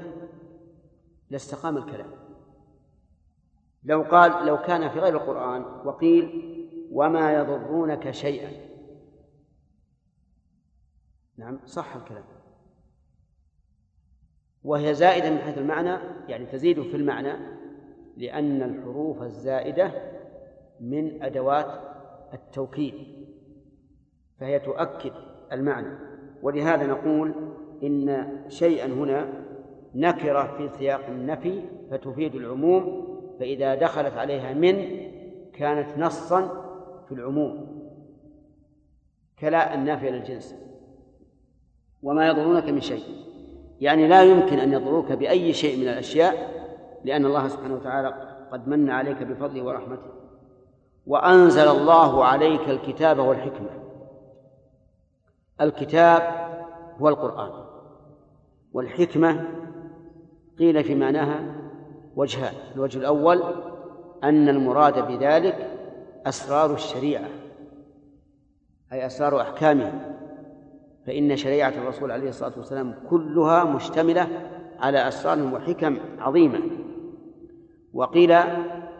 [1.29, 2.11] لاستقام الكلام.
[3.83, 6.51] لو قال لو كان في غير القرآن وقيل
[6.91, 8.51] وما يضرونك شيئا.
[11.37, 12.34] نعم صح الكلام.
[14.65, 15.97] وهي زائدة من حيث المعنى
[16.27, 17.33] يعني تزيد في المعنى
[18.17, 19.91] لأن الحروف الزائدة
[20.79, 21.67] من أدوات
[22.33, 22.93] التوكيد
[24.39, 25.11] فهي تؤكد
[25.51, 25.97] المعنى.
[26.41, 27.33] ولهذا نقول
[27.83, 29.27] إن شيئا هنا
[29.95, 33.05] نكرة في سياق النفي فتفيد العموم
[33.39, 34.85] فإذا دخلت عليها من
[35.53, 36.47] كانت نصا
[37.07, 37.75] في العموم
[39.39, 40.55] كلا النافية للجنس
[42.03, 43.34] وما يضرونك من شيء.
[43.81, 46.55] يعني لا يمكن أن يضروك بأي شيء من الأشياء
[47.05, 48.13] لأن الله سبحانه وتعالى
[48.51, 50.15] قد من عليك بفضله ورحمته.
[51.07, 53.69] وأنزل الله عليك الكتاب والحكمة.
[55.61, 56.21] الكتاب
[57.01, 57.65] هو القرآن.
[58.73, 59.45] والحكمة
[60.59, 61.55] قيل في معناها
[62.15, 62.53] وجهان.
[62.75, 63.43] الوجه الأول
[64.23, 65.71] أن المراد بذلك
[66.25, 67.29] أسرار الشريعة
[68.93, 70.15] أي أسرار أحكامها
[71.05, 74.27] فإن شريعة الرسول عليه الصلاة والسلام كلها مشتملة
[74.79, 76.59] على أسرار وحكم عظيمة.
[77.93, 78.31] وقيل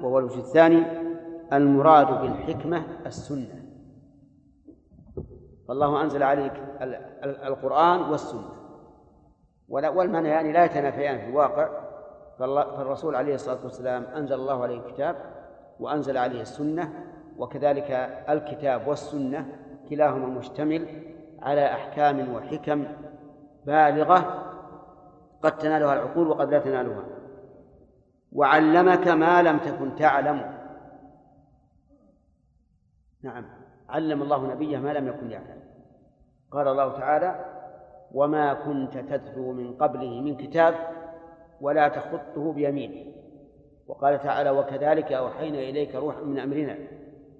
[0.01, 0.83] وهو الوجه الثاني
[1.53, 3.65] المراد بالحكمة السنة.
[5.67, 6.53] فالله أنزل عليك
[7.23, 8.49] القرآن والسنة.
[9.69, 11.69] والمعنى يعني لا يتنافيان في الواقع.
[12.39, 15.15] فالرسول عليه الصلاة والسلام أنزل الله عليه الكتاب
[15.79, 16.93] وأنزل عليه السنة
[17.37, 17.91] وكذلك
[18.29, 19.47] الكتاب والسنة
[19.89, 20.87] كلاهما مشتمل
[21.45, 22.86] على أحكام وحكم
[23.65, 24.45] بالغة
[25.41, 27.03] قد تنالها العقول وقد لا تنالها.
[28.31, 30.55] وعلمك ما لم تكن تعلم.
[33.23, 33.45] نعم.
[33.89, 35.60] علم الله نبيه ما لم يكن يعلم.
[36.51, 37.45] قال الله تعالى
[38.12, 40.75] وما كنت تتلو من قبله من كتاب
[41.62, 43.12] ولا تخطه بيمينه
[43.88, 46.77] وقال تعالى وكذلك أوحينا إليك روحا من أمرنا.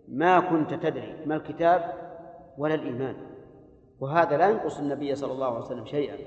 [0.08, 1.94] ما كنت تدري ما الكتاب
[2.58, 3.15] ولا الإيمان.
[4.00, 6.18] وهذا لا ينقص النبي صلى الله عليه وسلم شيئا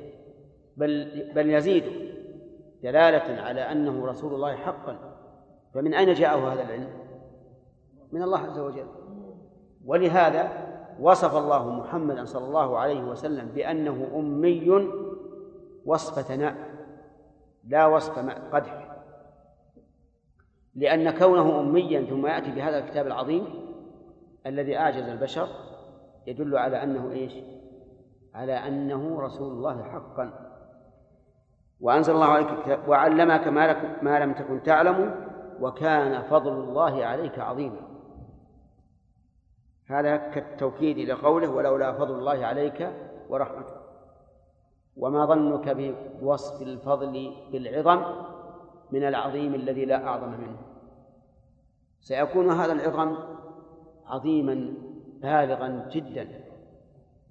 [0.77, 1.93] بل بل يزيده
[2.83, 4.99] دلالة على أنه رسول الله حقا
[5.75, 6.91] فمن أين جاءه هذا العلم؟
[8.13, 8.87] من الله عز وجل
[9.85, 10.69] ولهذا
[11.01, 14.89] وصف الله محمدا صلى الله عليه وسلم بأنه أمي
[15.85, 16.57] وصف ثناء
[17.69, 18.19] لا وصف
[18.53, 18.97] قدح
[20.75, 23.45] لأن كونه أميا ثم يأتي بهذا الكتاب العظيم
[24.47, 25.49] الذي أعجز البشر
[26.27, 27.33] يدل على أنه إيش؟
[28.35, 30.55] على أنه رسول الله حقا.
[31.81, 35.29] وأنزل الله عليك وعلمك ما, لك ما لم تكن تعلم
[35.61, 37.81] وكان فضل الله عليك عظيما.
[39.91, 42.93] هذا كالتوكيد لقوله ولولا فضل الله عليك
[43.29, 43.75] ورحمته
[44.97, 45.77] وما ظنك
[46.21, 48.05] بوصف الفضل بالعظم
[48.91, 50.59] من العظيم الذي لا أعظم منه.
[52.01, 53.17] سيكون هذا العظم
[54.07, 54.75] عظيما
[55.23, 56.48] بالغا جدا.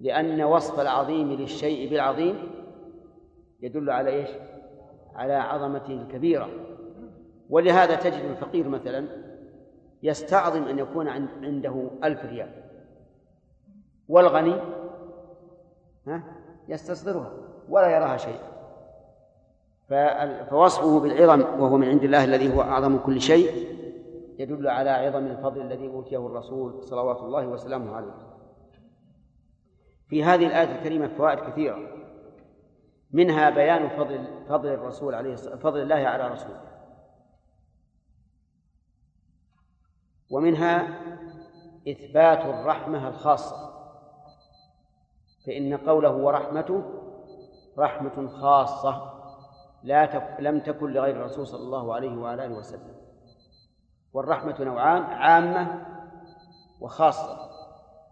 [0.00, 2.36] لأن وصف العظيم للشيء بالعظيم
[3.60, 4.28] يدل على إيش؟
[5.14, 6.48] على عظمته الكبيرة
[7.50, 9.06] ولهذا تجد الفقير مثلا
[10.02, 11.08] يستعظم أن يكون
[11.42, 12.50] عنده ألف ريال.
[14.08, 14.54] والغني
[16.06, 16.22] ها؟
[16.68, 17.32] يستصغرها
[17.68, 18.58] ولا يراها شيئا
[20.50, 23.68] فوصفه بالعظم وهو من عند الله الذي هو أعظم كل شيء
[24.38, 28.27] يدل على عظم الفضل الذي أوتيه الرسول صلوات الله وسلامه عليه.
[30.08, 31.78] في هذه الآية الكريمة فوائد كثيرة.
[33.10, 36.60] منها بيان فضل فضل الرسول عليه فضل الله على رسوله.
[40.30, 41.00] ومنها
[41.88, 43.68] إثبات الرحمة الخاصة.
[45.46, 46.84] فإن قوله ورحمته
[47.78, 49.14] رحمة خاصة
[49.82, 52.94] لا تك لم تكن لغير الرسول صلى الله عليه وعلى آله وسلم.
[54.12, 55.86] والرحمة نوعان عامة
[56.80, 57.47] وخاصة.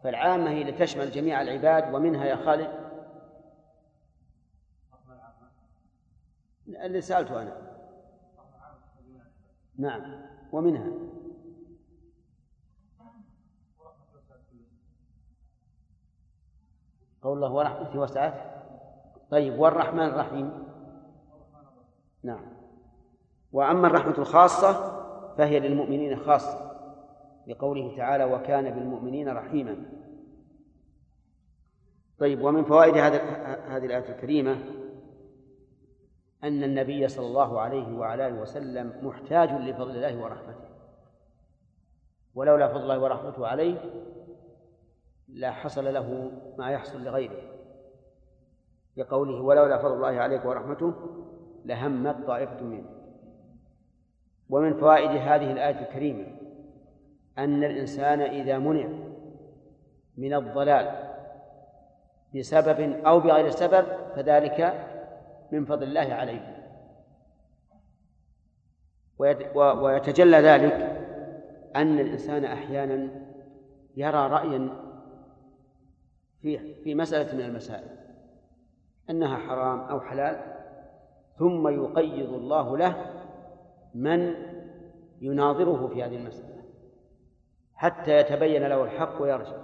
[0.03, 2.86] فالعامة هي لتشمل جميع العباد ومنها يا خالد.
[6.68, 7.76] اللي سألته أنا.
[9.78, 10.22] نعم.
[10.53, 10.92] ومنها.
[17.22, 18.34] قول الله ورحمته وسعت
[19.30, 20.66] طيب والرحمن الرحيم.
[22.22, 22.57] نعم.
[23.53, 24.72] وأما الرحمة الخاصة
[25.38, 26.66] فهي للمؤمنين خاصة.
[27.47, 29.76] لقوله تعالى وكان بالمؤمنين رحيما.
[32.18, 33.16] طيب ومن فوائد هذه
[33.76, 34.53] هذه الآية الكريمة
[36.44, 40.66] أن النبي صلى الله عليه وعلى آله وسلم محتاج لفضل الله ورحمته.
[42.34, 43.78] ولولا فضل الله ورحمته عليه
[45.28, 47.42] لا حصل له ما يحصل لغيره.
[48.97, 50.94] بقوله ولولا فضل الله عليك ورحمته
[51.64, 52.88] لهمت طائفة منه.
[54.51, 56.36] ومن فوائد هذه الآية الكريمة
[57.39, 58.89] أن الإنسان إذا منع
[60.16, 61.07] من الضلال
[62.34, 64.87] بسبب أو بغير سبب فذلك
[65.53, 66.57] من فضل الله عليه.
[69.55, 70.72] ويتجلى ذلك
[71.76, 73.09] أن الإنسان أحيانا
[73.97, 74.68] يرى رأيا
[76.43, 77.97] في في مسألة من المسائل
[79.11, 80.41] أنها حرام أو حلال
[81.39, 82.97] ثم يقيض الله له
[83.95, 84.34] من
[85.20, 86.55] يناظره في هذه المسألة.
[87.77, 89.57] حتى يتبين له الحق ويرجع.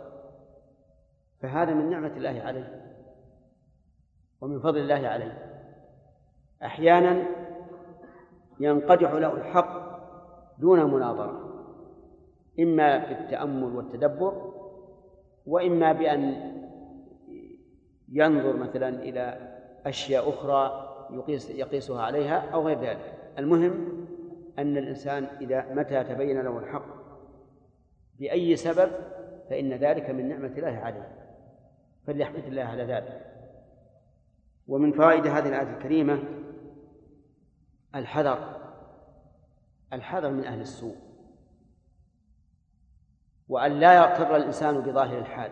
[1.41, 2.83] فهذا من نعمة الله عليه
[4.41, 5.63] ومن فضل الله عليه.
[6.63, 7.27] أحيانا
[8.61, 9.83] ينقدح له الحق
[10.59, 11.53] دون مناظرة
[12.61, 14.53] إما بالتأمل والتدبر
[15.47, 16.53] وإما بأن
[18.09, 19.53] ينظر مثلا إلى
[19.87, 23.15] أشياء أخرى يقيس يقيسها عليها أو غير ذلك.
[23.39, 24.07] المهم
[24.59, 27.02] أن الإنسان إذا متى تبين له الحق
[28.23, 28.91] بأي سبب
[29.51, 31.09] فإن ذلك من نعمة الله عليه
[32.07, 33.33] فليحمد الله على ذلك.
[34.69, 36.23] ومن فوائد هذه الآية الكريمة
[37.95, 38.61] الحذر
[39.93, 40.97] الحذر من أهل السوء
[43.49, 45.51] وأن لا يغتر الإنسان بظاهر الحال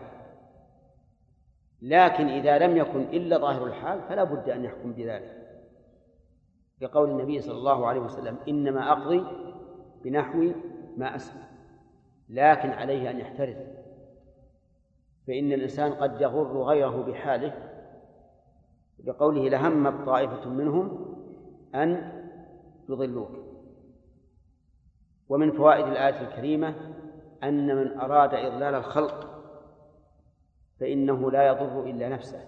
[1.82, 5.60] لكن إذا لم يكن إلا ظاهر الحال فلا بد أن يحكم بذلك.
[6.80, 9.26] بقول النبي صلى الله عليه وسلم إنما أقضي
[10.04, 10.52] بنحو
[10.96, 11.49] ما أسمع
[12.30, 13.56] لكن عليه أن يحترز.
[15.26, 17.52] فإن الإنسان قد يغر غيره بحاله
[18.98, 21.16] بقوله لهمت طائفة منهم
[21.74, 22.12] أن
[22.88, 23.30] يضلوك.
[25.28, 26.74] ومن فوائد الآية الكريمة
[27.42, 29.42] أن من أراد إضلال الخلق
[30.80, 32.44] فإنه لا يضر إلا نفسه.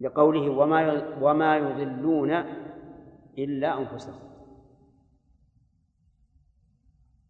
[0.00, 2.30] لقوله وما وما يضلون
[3.38, 4.33] إلا أنفسهم.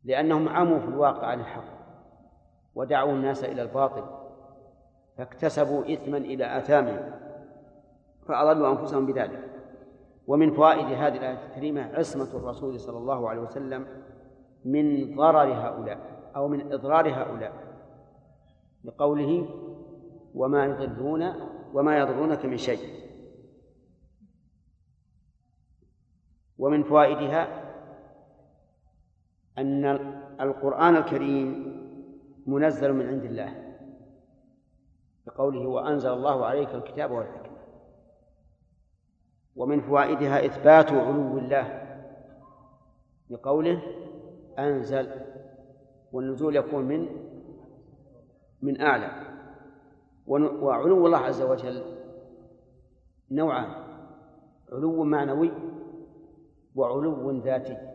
[0.05, 1.65] لأنهم عموا في الواقع عن الحق
[2.75, 4.05] ودعوا الناس إلى الباطل
[5.17, 7.21] فاكتسبوا إثما إلى آثامهم
[8.29, 9.51] فأضلوا أنفسهم بذلك.
[10.27, 13.87] ومن فوائد هذه الآية الكريمة عصمة الرسول صلى الله عليه وسلم
[14.65, 15.99] من ضرر هؤلاء
[16.37, 17.53] أو من إضرار هؤلاء
[18.85, 19.49] بقوله
[20.35, 21.33] وما يضرون
[21.75, 23.05] وما يضرونك من شيء.
[26.59, 27.64] ومن فوائدها
[29.59, 29.85] أن
[30.41, 31.75] القرآن الكريم
[32.47, 33.77] منزل من عند الله
[35.27, 37.59] بقوله وأنزل الله عليك الكتاب والحكمة.
[39.57, 41.85] ومن فوائدها إثبات علو الله
[43.31, 43.83] بقوله
[44.59, 45.11] أنزل
[46.13, 47.09] والنزول يكون من
[48.63, 49.11] من أعلى.
[50.27, 51.83] وعلو الله عز وجل
[53.31, 53.85] نوعان
[54.73, 55.51] علو معنوي
[56.75, 57.94] وعلو ذاتي.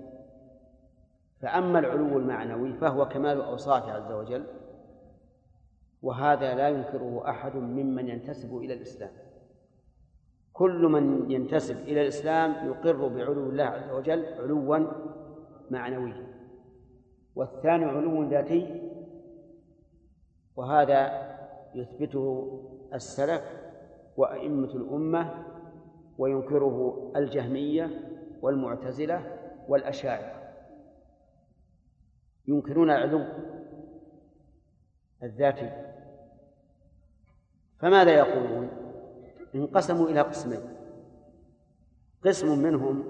[1.41, 4.43] فأما العلو المعنوي فهو كمال أوصافه عز وجل
[6.01, 9.11] وهذا لا ينكره أحد ممن ينتسب إلى الإسلام.
[10.53, 14.87] كل من ينتسب إلى الإسلام يقر بعلو الله عز وجل علوا
[15.71, 16.27] معنويا.
[17.35, 18.91] والثاني علو ذاتي
[20.55, 21.29] وهذا
[21.75, 22.59] يثبته
[22.93, 23.41] السلف
[24.17, 25.45] وأئمة الأمة
[26.17, 27.89] وينكره الجهمية
[28.41, 29.37] والمعتزلة
[29.67, 30.48] والأشاعرة.
[32.49, 33.25] ينكرون العلو
[35.23, 35.69] الذاتي.
[37.79, 38.69] فماذا يقولون؟
[39.55, 40.59] انقسموا إلى قسمين.
[42.25, 43.03] قسم منهم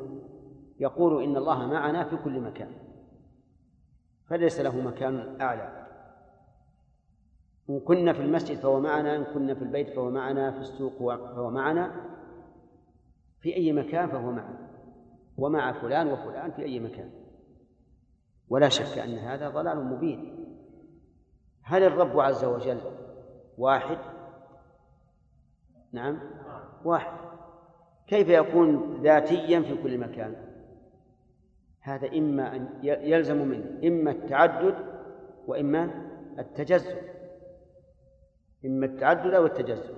[0.80, 2.72] يقول إن الله معنا في كل مكان
[4.28, 5.88] فليس له مكان أعلى.
[7.70, 11.50] إن كنا في المسجد فهو معنا إن كنا في البيت فهو معنا في السوق فهو
[11.50, 11.92] معنا.
[13.40, 14.70] في أي مكان فهو معنا.
[15.38, 17.19] ومع فلان وفلان في أي مكان.
[18.50, 20.46] ولا شك أن هذا ضلال مبين.
[21.64, 22.80] هل الرب عز وجل
[23.58, 23.98] واحد؟
[25.92, 26.20] نعم
[26.86, 27.18] واحد.
[28.08, 30.36] كيف يكون ذاتيا في كل مكان؟
[31.82, 34.76] هذا إما أن يلزم منه إما التعدد
[35.48, 35.92] وإما
[36.40, 36.98] التجزؤ.
[38.66, 39.94] إما التعدد أو التجزؤ.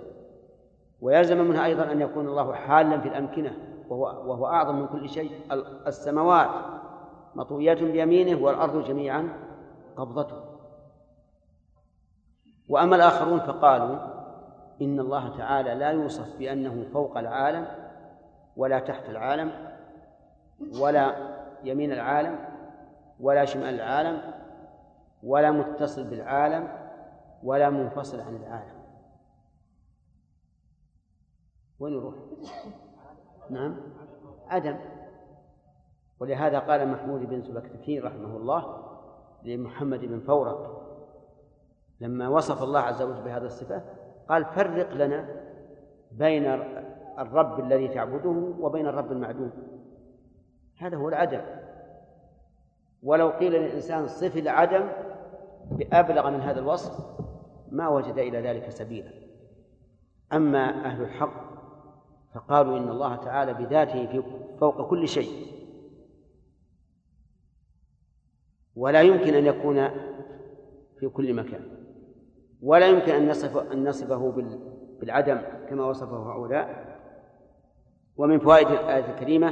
[1.01, 3.57] ويلزم منها أيضا أن يكون الله حالا في الأمكنة
[3.89, 5.31] وهو, وهو أعظم من كل شيء
[5.87, 6.80] السماوات.
[7.35, 9.29] مطويات بيمينه والأرض جميعا
[9.97, 10.43] قبضته.
[12.69, 13.97] وأما الآخرون فقالوا
[14.81, 17.67] إن الله تعالى لا يوصف بأنه فوق العالم
[18.57, 19.51] ولا تحت العالم
[20.79, 21.15] ولا
[21.63, 22.39] يمين العالم
[23.19, 24.21] ولا شمال العالم
[25.23, 26.67] ولا متصل بالعالم
[27.43, 28.81] ولا منفصل عن العالم.
[31.79, 32.15] وين يروح؟
[33.49, 33.77] نعم.
[34.47, 34.77] عدم.
[36.21, 38.77] ولهذا قال محمود بن سبكتكين رحمه الله
[39.43, 40.81] لمحمد بن فورق
[42.01, 43.81] لما وصف الله عز وجل بهذه الصفة
[44.29, 45.29] قال فرق لنا
[46.11, 46.45] بين
[47.19, 49.51] الرب الذي تعبده وبين الرب المعدوم.
[50.77, 51.41] هذا هو العدم.
[53.03, 54.87] ولو قيل للإنسان صف العدم
[55.71, 57.05] بأبلغ من هذا الوصف
[57.71, 59.11] ما وجد إلى ذلك سبيلا.
[60.33, 61.51] أما أهل الحق
[62.33, 64.23] فقالوا إن الله تعالى بذاته
[64.59, 65.60] فوق كل شيء.
[68.75, 69.89] ولا يمكن أن يكون
[70.99, 71.61] في كل مكان
[72.61, 74.31] ولا يمكن أن نصف أن نصفه
[74.99, 76.91] بالعدم كما وصفه هؤلاء.
[78.17, 79.49] ومن فوائد الآية الكريمة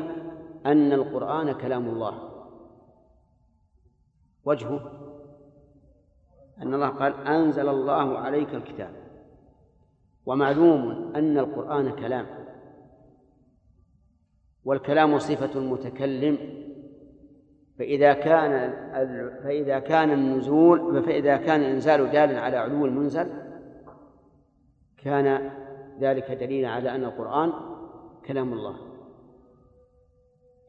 [0.66, 2.30] أن القرآن كلام الله.
[4.46, 4.92] وجهه
[6.62, 8.94] أن الله قال أنزل الله عليك الكتاب.
[10.26, 12.26] ومعلوم أن القرآن كلام.
[14.66, 16.38] والكلام صفة المتكلم
[17.80, 18.74] فإذا كان
[19.44, 23.28] فإذا كان النزول فإذا كان الإنزال دالا على علو المنزل
[25.04, 25.52] كان
[26.00, 27.54] ذلك دليلا على أن القرآن
[28.26, 28.76] كلام الله.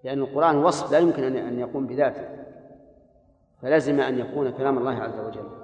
[0.04, 2.28] لأن القرآن وصف لا يمكن أن يقوم بذاته
[3.62, 5.59] فلزم أن يكون كلام الله عز وجل.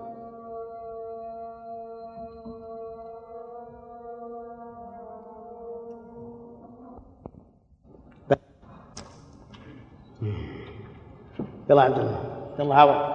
[11.71, 12.21] يلا عبد الله.
[12.59, 13.13] يلا عوض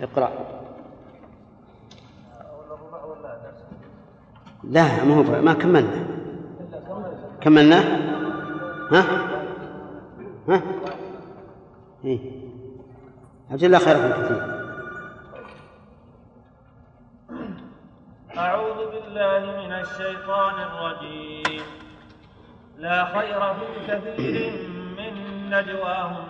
[0.00, 0.30] اقرأ.
[4.64, 6.06] لا ما هو ما كملنا.
[7.40, 7.80] كملنا؟
[8.92, 9.04] ها؟
[10.48, 10.62] ها؟
[12.04, 12.18] إيه.
[13.50, 14.60] عبد الله خيركم كثير.
[18.38, 21.62] أعوذ بالله من الشيطان الرجيم.
[22.78, 25.14] لا خير في كثير من
[25.50, 26.29] نجواهم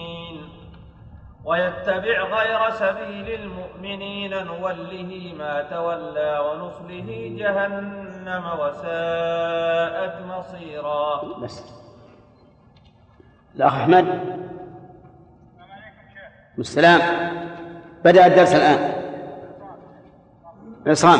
[1.45, 11.23] ويتبع غير سبيل المؤمنين نوله ما تولى ونصله جهنم وساءت مصيرا.
[11.39, 11.63] بس.
[13.55, 14.05] الأخ أحمد.
[16.57, 17.01] والسلام
[18.05, 18.93] بدأ الدرس الآن.
[20.87, 21.19] عصام.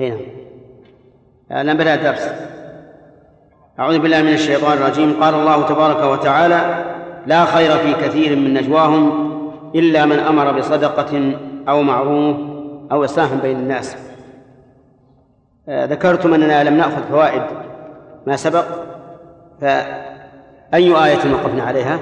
[0.00, 0.18] هنا.
[1.50, 2.32] الآن بدأ الدرس.
[3.78, 5.22] أعوذ بالله من الشيطان الرجيم.
[5.22, 6.87] قال الله تبارك وتعالى
[7.26, 9.28] لا خير في كثير من نجواهم
[9.74, 11.38] إلا من أمر بصدقة
[11.68, 12.36] أو معروف
[12.92, 13.96] أو إصلاح بين الناس.
[15.68, 17.42] آه، ذكرتم أننا لم نأخذ فوائد
[18.26, 18.64] ما سبق
[19.60, 21.98] فأي آية وقفنا عليها؟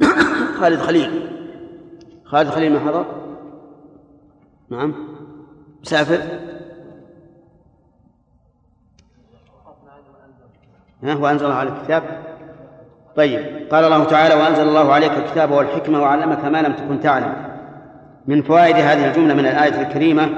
[0.60, 1.30] خالد خليل.
[2.24, 3.04] خالد خليل ما حضر؟
[4.70, 4.94] نعم.
[5.82, 6.18] مسافر؟
[11.02, 12.02] وأنزل الله عليك الكتاب؟
[13.16, 17.32] طيب قال الله تعالى وأنزل الله عليك الكتاب والحكمة وعلمك ما لم تكن تعلم.
[18.26, 20.28] من فوائد هذه الجملة من الآية الكريمة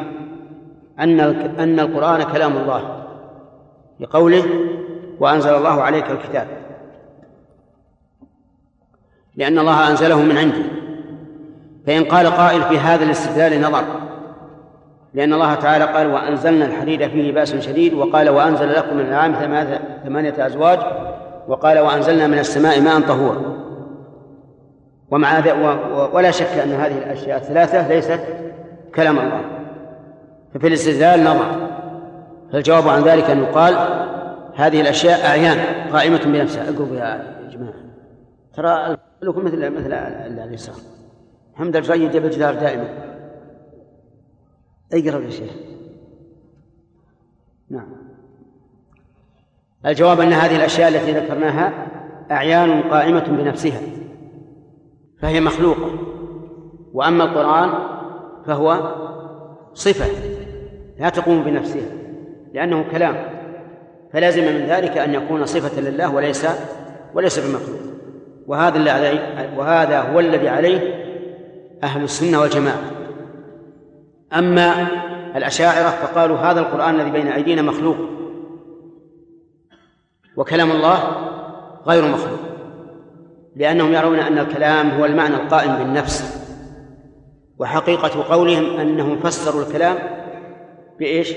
[1.01, 1.21] أن
[1.59, 3.05] أن القرآن كلام الله
[4.01, 4.45] لقوله
[5.21, 6.47] وأنزل الله عليك الكتاب.
[9.37, 10.65] لأن الله أنزله من عنده.
[11.87, 14.08] فإن قال قائل في هذا الاستدلال نظر.
[15.15, 19.35] لأن الله تعالى قال وأنزلنا الحديد فيه بأس شديد وقال وأنزل لكم من العام
[20.05, 20.79] ثمانية أزواج
[21.49, 23.59] وقال وأنزلنا من السماء ماء طهورا
[25.11, 25.43] ومع
[26.13, 28.21] ولا شك أن هذه الأشياء الثلاثة ليست
[28.95, 29.41] كلام الله.
[30.55, 31.69] ففي الاستدلال نظر.
[32.53, 33.75] فالجواب عن ذلك أن يقال
[34.55, 35.59] هذه الأشياء أعيان
[35.93, 37.75] قائمة بنفسها؟ اقربوا يا جماعة.
[38.57, 39.93] ترى لكم مثل مثل
[40.49, 40.75] اليسار
[41.55, 42.85] حمد الجيد بالجدار دائما.
[44.93, 45.53] اقرب يا شيخ.
[47.71, 47.87] نعم.
[49.87, 51.87] الجواب أن هذه الأشياء التي ذكرناها
[52.31, 53.81] أعيان قائمة بنفسها.
[55.21, 55.91] فهي مخلوقة.
[56.93, 57.71] وأما القرآن
[58.47, 58.95] فهو
[59.75, 60.07] صفة
[60.99, 61.89] لا تقوم بنفسها
[62.55, 63.15] لأنه كلام.
[64.13, 66.47] فلازم من ذلك أن يكون صفة لله وليس
[67.15, 67.81] وليس بمخلوق.
[68.47, 68.79] وهذا
[69.57, 70.95] وهذا هو الذي عليه
[71.83, 72.98] أهل السنة والجماعة.
[74.33, 74.89] أما
[75.37, 77.97] الأشاعرة فقالوا هذا القرآن الذي بين أيدينا مخلوق
[80.37, 80.99] وكلام الله
[81.87, 82.39] غير مخلوق
[83.57, 86.45] لأنهم يرون أن الكلام هو المعنى القائم بالنفس
[87.59, 89.99] وحقيقة قولهم أنهم فسروا الكلام
[90.99, 91.33] بإيش؟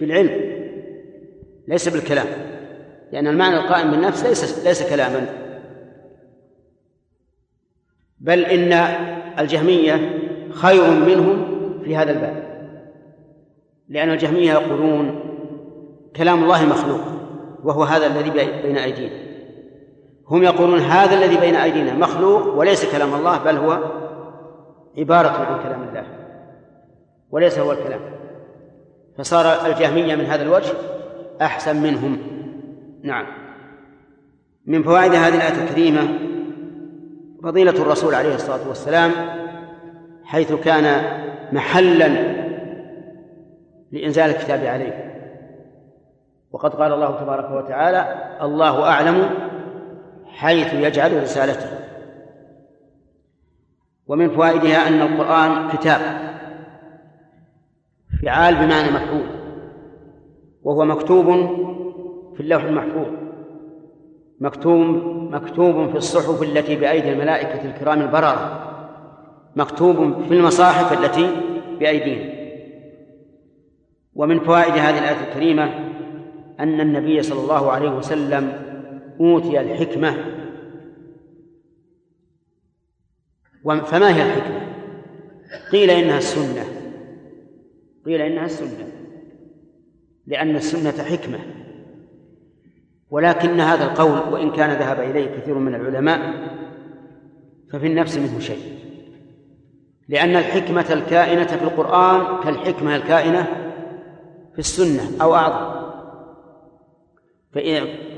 [0.00, 0.56] بالعلم
[1.68, 2.26] ليس بالكلام
[3.12, 5.26] لأن المعنى القائم بالنفس ليس ليس كلاما
[8.20, 8.72] بل إن
[9.38, 10.18] الجهمية
[10.50, 11.55] خير منهم
[11.86, 12.56] في هذا الباب.
[13.88, 15.20] لأن الجهمية يقولون
[16.16, 17.00] كلام الله مخلوق
[17.64, 18.30] وهو هذا الذي
[18.62, 19.26] بين أيدينا.
[20.28, 23.78] هم يقولون هذا الذي بين أيدينا مخلوق وليس كلام الله بل هو
[24.98, 26.04] عبارة عن كلام الله.
[27.30, 28.00] وليس هو الكلام.
[29.18, 30.72] فصار الجهمية من هذا الوجه
[31.42, 32.18] أحسن منهم.
[33.02, 33.26] نعم.
[34.66, 36.18] من فوائد هذه الآية الكريمة
[37.42, 39.12] فضيلة الرسول عليه الصلاة والسلام
[40.26, 41.02] حيث كان
[41.52, 42.08] محلا
[43.92, 45.06] لإنزال الكتاب عليه.
[46.52, 49.30] وقد قال الله تبارك وتعالى الله أعلم
[50.26, 51.68] حيث يجعل رسالته.
[54.06, 56.00] ومن فوائدها أن القرآن كتاب
[58.22, 59.26] فعال بمعنى مفعول
[60.62, 61.26] وهو مكتوب
[62.34, 63.06] في اللوح المحفوظ
[64.40, 64.80] مكتوب
[65.30, 68.65] مكتوب في الصحف التي بأيدي الملائكة الكرام البررة.
[69.56, 71.30] مكتوب في المصاحف التي
[71.80, 72.36] بأيدينا
[74.14, 75.64] ومن فوائد هذه الآية الكريمة
[76.60, 78.52] أن النبي صلى الله عليه وسلم
[79.20, 80.16] أوتي الحكمة.
[83.64, 84.60] فما هي الحكمة؟
[85.72, 86.64] قيل إنها السنة.
[88.06, 88.92] قيل إنها السنة.
[90.26, 91.38] لأن السنة حكمة.
[93.10, 96.48] ولكن هذا القول وإن كان ذهب إليه كثير من العلماء
[97.72, 98.75] ففي النفس منه شيء.
[100.08, 103.46] لأن الحكمة الكائنة في القرآن كالحكمة الكائنة
[104.52, 105.76] في السنة أو أعظم.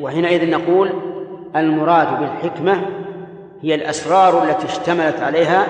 [0.01, 0.93] وحينئذ نقول
[1.57, 2.87] المراد بالحكمة
[3.61, 5.67] هي الأسرار التي اشتملت عليها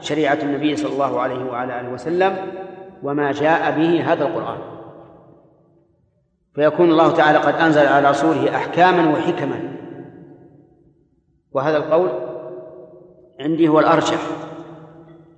[0.00, 2.36] شريعة النبي صلى الله عليه وعلى آله وسلم
[3.02, 4.58] وما جاء به هذا القرآن.
[6.54, 9.76] فيكون الله تعالى قد أنزل على رسوله أحكاما وحكما.
[11.52, 12.10] وهذا القول
[13.40, 14.20] عندي هو الأرجح.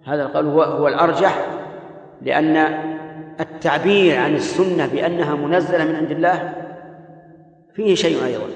[0.05, 1.47] هذا القول هو هو الأرجح
[2.23, 2.57] لأن
[3.41, 6.55] التعبير عن السنة بأنها منزلة من عند الله
[7.75, 8.47] فيه شيء أيضا.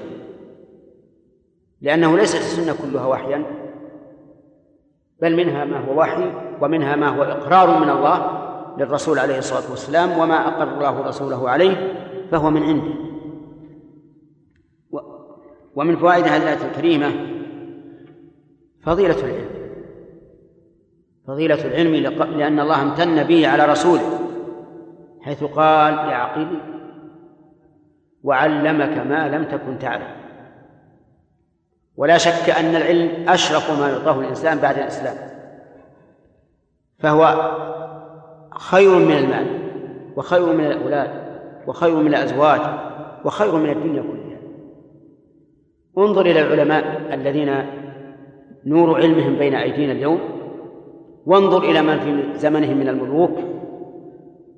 [1.81, 3.43] لأنه ليست السنة كلها وحيا
[5.21, 6.31] بل منها ما هو وحي
[6.61, 8.43] ومنها ما هو إقرار من الله
[8.77, 11.93] للرسول عليه الصلاة والسلام وما أقر الله رسوله عليه
[12.31, 12.93] فهو من عنده.
[15.75, 17.11] ومن فوائد هذه الآية الكريمة
[18.81, 19.66] فضيلة العلم.
[21.27, 21.95] فضيلة العلم
[22.37, 24.19] لأن الله امتن به على رسوله
[25.21, 26.47] حيث قال يا عقيل
[28.23, 30.17] وعلمك ما لم تكن تعلم.
[31.97, 35.15] ولا شك أن العلم أشرف ما يعطاه الإنسان بعد الإسلام
[36.99, 37.51] فهو
[38.51, 39.47] خير من المال
[40.15, 41.09] وخير من الأولاد
[41.67, 42.61] وخير من الأزواج
[43.25, 44.37] وخير من الدنيا كلها.
[45.97, 47.65] انظر إلى العلماء الذين
[48.65, 50.36] نور علمهم بين أيدينا اليوم
[51.27, 53.39] وانظر إلى من في زمنهم من الملوك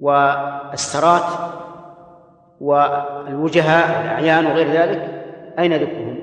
[0.01, 1.23] والسرات
[2.59, 5.25] والوجهاء والأعيان وغير ذلك
[5.59, 6.17] أين ذكرهم؟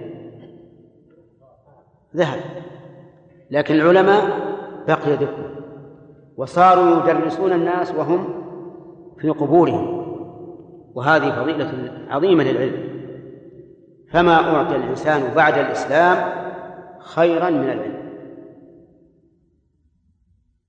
[2.17, 2.41] ذهب.
[3.51, 4.23] لكن العلماء
[4.89, 5.57] بقي ذكرهم
[6.37, 8.29] وصاروا يدرسون الناس وهم
[9.19, 10.07] في قبورهم.
[10.95, 12.89] وهذه فضيلة عظيمة للعلم.
[14.13, 16.33] فما أعطي الإنسان بعد الإسلام
[16.99, 18.06] خيرا من العلم.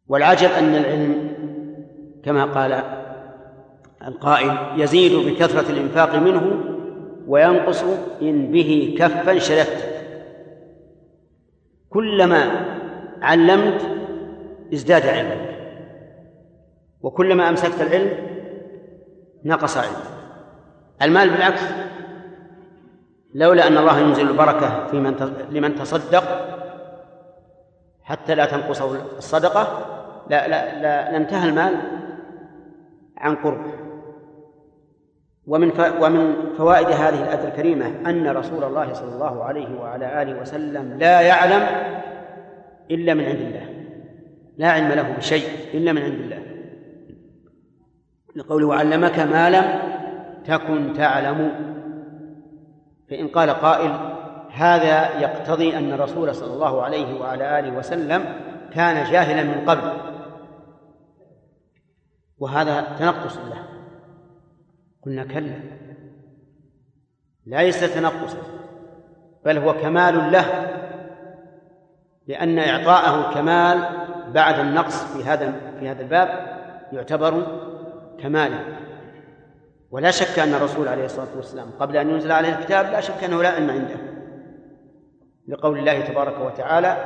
[0.10, 1.34] والعجب أن العلم
[2.24, 2.84] كما قال
[4.08, 6.64] القائل يزيد بكثرة الإنفاق منه
[7.28, 7.84] وينقص
[8.22, 9.98] إن به كفا شلت
[11.90, 12.66] كلما
[13.22, 13.82] علمت
[14.74, 15.58] ازداد علمك
[17.02, 18.12] وكلما أمسكت العلم
[19.46, 19.98] نقص علمه
[21.02, 21.62] المال بالعكس
[23.34, 26.24] لولا أن الله ينزل البركة في من لمن تصدق
[28.04, 29.97] حتى لا تنقصه الصدقة
[30.30, 31.74] لا لا لا لانتهى المال
[33.18, 33.66] عن قرب.
[35.48, 35.72] ومن
[36.02, 41.22] ومن فوائد هذه الآية الكريمة أن رسول الله صلى الله عليه وعلى آله وسلم لا
[41.22, 41.68] يعلم
[42.92, 43.70] إلا من عند الله.
[44.58, 46.40] لا علم له بشيء إلا من عند الله.
[48.36, 49.80] لقوله وعلمك ما لم
[50.46, 51.52] تكن تعلم
[53.10, 53.92] فإن قال قائل
[54.52, 58.26] هذا يقتضي أن الرسول صلى الله عليه وعلى آله وسلم
[58.74, 59.92] كان جاهلا من قبل
[62.40, 63.64] وهذا تنقص له.
[65.06, 65.60] قلنا كلا.
[67.46, 68.38] ليس تنقصا
[69.46, 70.74] بل هو كمال له
[72.28, 73.90] لأن إعطاءه الكمال
[74.34, 76.58] بعد النقص في هذا في هذا الباب
[76.92, 77.44] يعتبر
[78.20, 78.60] كمالا.
[79.92, 83.44] ولا شك أن الرسول عليه الصلاة والسلام قبل أن ينزل عليه الكتاب لا شك أنه
[83.44, 83.96] لا علم عنده.
[85.48, 86.98] لقول الله تبارك وتعالى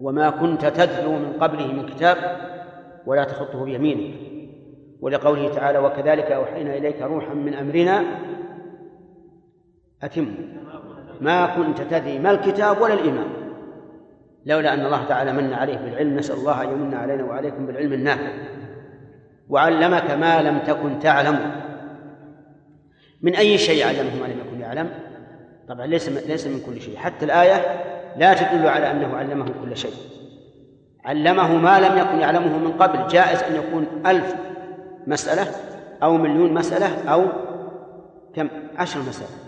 [0.00, 2.16] وما كنت تتلو من قبله من كتاب
[3.06, 4.14] ولا تخطه بيمينك.
[5.00, 8.04] ولقوله تعالى وكذلك أوحينا إليك روحا من أمرنا
[10.02, 10.34] أتم.
[11.20, 13.26] ما كنت تدري ما الكتاب ولا الإيمان.
[14.46, 18.32] لولا أن الله تعالى من عليه بالعلم نسأل الله أن يمن علينا وعليكم بالعلم النافع.
[19.48, 21.50] وعلمك ما لم تكن تعلم.
[23.22, 24.90] من أي شيء علمه ما لم يكن يعلم؟
[25.68, 26.96] طبعا ليس ليس من كل شيء.
[26.96, 27.84] حتى الآية
[28.16, 30.13] لا تدل على أنه علمه كل شيء.
[31.04, 34.36] علمه ما لم يكن يعلمه من قبل جائز أن يكون ألف
[35.06, 35.46] مسألة
[36.02, 37.24] أو مليون مسألة أو
[38.34, 39.44] كم؟ عشر مسألة.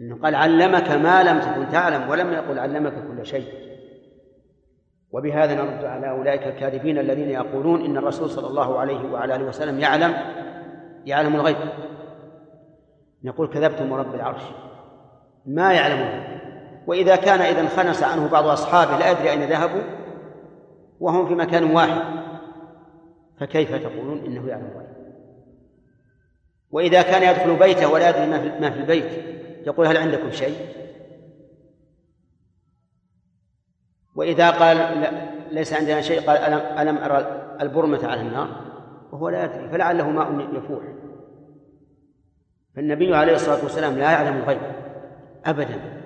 [0.00, 3.46] إنه قال علمك ما لم تكن تعلم ولم يقل علمك كل شيء.
[5.10, 9.80] وبهذا نرد على أولئك الكاذبين الذين يقولون إن الرسول صلى الله عليه وعلى آله وسلم
[9.80, 10.14] يعلم
[11.04, 11.56] يعلم الغيب.
[13.24, 14.42] نقول كذبتم رب العرش.
[15.46, 16.38] ما يعلم الغيب
[16.88, 19.82] وإذا كان إذا انخنس عنه بعض أصحابه لا يدري أين ذهبوا
[21.00, 22.02] وهم في مكان واحد.
[23.40, 24.88] فكيف تقولون إنه يعلم الغيب؟
[26.70, 28.26] وإذا كان يدخل بيته ولا يدري
[28.60, 29.24] ما في البيت
[29.66, 30.56] يقول هل عندكم شيء؟
[34.14, 35.10] وإذا قال لا
[35.50, 38.48] ليس عندنا شيء قال ألم, ألم أرى البرمة على النار؟
[39.12, 40.82] وهو لا يدري فلعله ماء يفوح.
[42.76, 44.60] فالنبي عليه الصلاة والسلام لا يعلم الغيب
[45.46, 45.98] أبدا.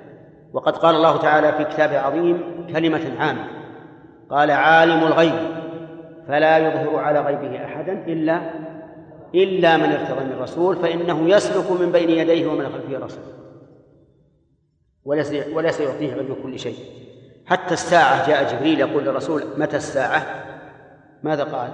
[0.53, 3.44] وقد قال الله تعالى في كتابه العظيم كلمة عامة.
[4.30, 5.34] قال عالم الغيب
[6.28, 8.40] فلا يظهر على غيبه أحدا إلا
[9.34, 13.24] إلا من ارتضى من رسول فإنه يسلك من بين يديه ومن خلفه رسول.
[15.05, 16.76] وليس وليس يعطيه علم كل شيء.
[17.46, 20.26] حتى الساعة جاء جبريل يقول للرسول متى الساعة؟
[21.22, 21.70] ماذا قال؟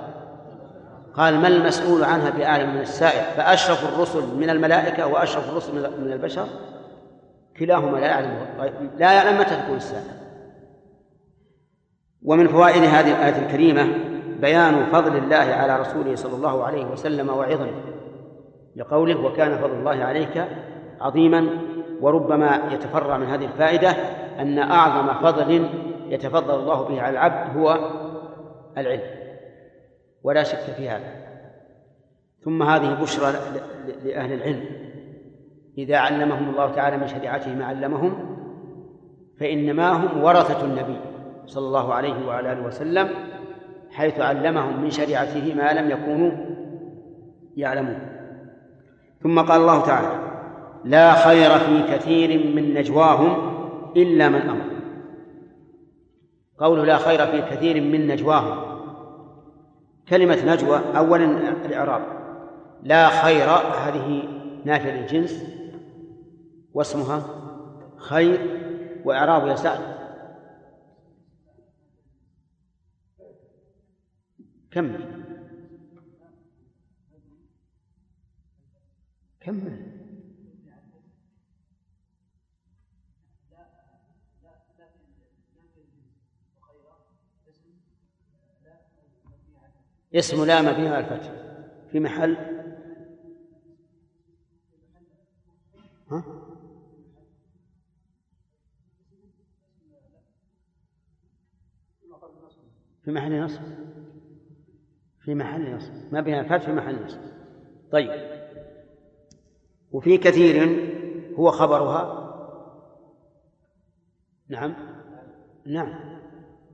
[1.14, 6.46] قال ما المسؤول عنها بأعلم من السائل؟ فأشرف الرسل من الملائكة وأشرف الرسل من البشر
[7.58, 8.46] كلاهما لا يعلم
[8.98, 10.18] لا يعلم متى تكون الساعة.
[12.22, 13.88] ومن فوائد هذه الآية الكريمة
[14.40, 17.80] بيان فضل الله على رسوله صلى الله عليه وسلم وعظمه
[18.76, 20.44] لقوله وكان فضل الله عليك
[21.00, 21.48] عظيما
[22.00, 23.90] وربما يتفرع من هذه الفائدة
[24.38, 25.68] أن أعظم فضل
[26.08, 27.78] يتفضل الله به على العبد هو
[28.78, 29.18] العلم
[30.22, 31.12] ولا شك في هذا.
[32.44, 33.32] ثم هذه بشرى
[34.04, 34.87] لأهل العلم.
[35.78, 38.36] إذا علمهم الله تعالى من شريعته ما علمهم
[39.40, 40.96] فإنما هم ورثة النبي
[41.46, 43.08] صلى الله عليه وعلى آله وسلم
[43.90, 46.30] حيث علمهم من شريعته ما لم يكونوا
[47.56, 47.98] يعلمون.
[49.22, 50.08] ثم قال الله تعالى
[50.84, 53.52] لا خير في كثير من نجواهم
[53.96, 54.64] إلا من أمر.
[56.58, 58.56] قوله لا خير في كثير من نجواهم
[60.08, 61.24] كلمة نجوى أولا
[61.64, 62.02] الإعراب.
[62.82, 63.48] لا خير
[63.86, 64.22] هذه
[64.64, 65.57] نافية للجنس
[66.78, 67.20] واسمها
[67.96, 68.40] خير
[69.04, 69.98] وإعراب يسأل
[74.70, 75.24] كمل.
[79.40, 79.98] كمل.
[90.14, 91.32] اسم لا مبني على الفتح.
[91.90, 92.36] في محل.
[96.10, 96.47] ها؟
[103.08, 103.60] في محل نصب.
[105.20, 105.92] في محل نصب.
[106.12, 107.18] ما بين الفتح في محل نصب.
[107.92, 108.10] طيب.
[109.92, 110.78] وفي كثير
[111.38, 112.28] هو خبرها.
[114.48, 114.74] نعم.
[115.66, 115.94] نعم.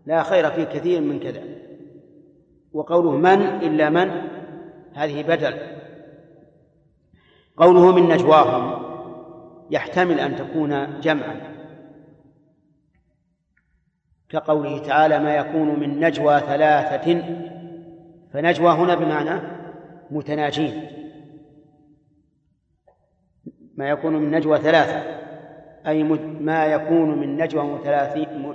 [0.06, 1.42] لا خير في كثير من كذا.
[2.72, 4.10] وقوله من إلا من
[4.92, 5.58] هذه بدل.
[7.56, 8.84] قوله من نجواهم
[9.70, 11.53] يحتمل أن تكون جمعا.
[14.34, 17.22] كقوله تعالى ما يكون من نجوى ثلاثة
[18.32, 19.40] فنجوى هنا بمعنى
[20.10, 20.86] متناجين.
[23.76, 25.02] ما يكون من نجوى ثلاثة
[25.86, 26.02] أي
[26.40, 27.64] ما يكون من نجوى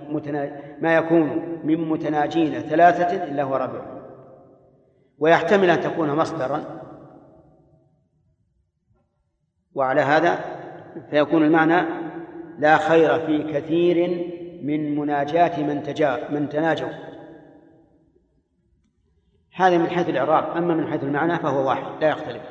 [0.10, 0.52] متنا...
[0.82, 4.00] ما يكون من متناجين ثلاثة إلا هو رابعهم
[5.20, 6.64] ويحتمل أن تكون مصدرا.
[9.76, 10.40] وعلى هذا
[11.10, 11.86] فيكون المعنى
[12.60, 14.30] لا خير في كثير
[14.64, 16.90] من مناجاة من تجا من تناجوا.
[19.56, 22.42] هذا من حيث الإعراب أما من حيث المعنى فهو واحد لا يختلف.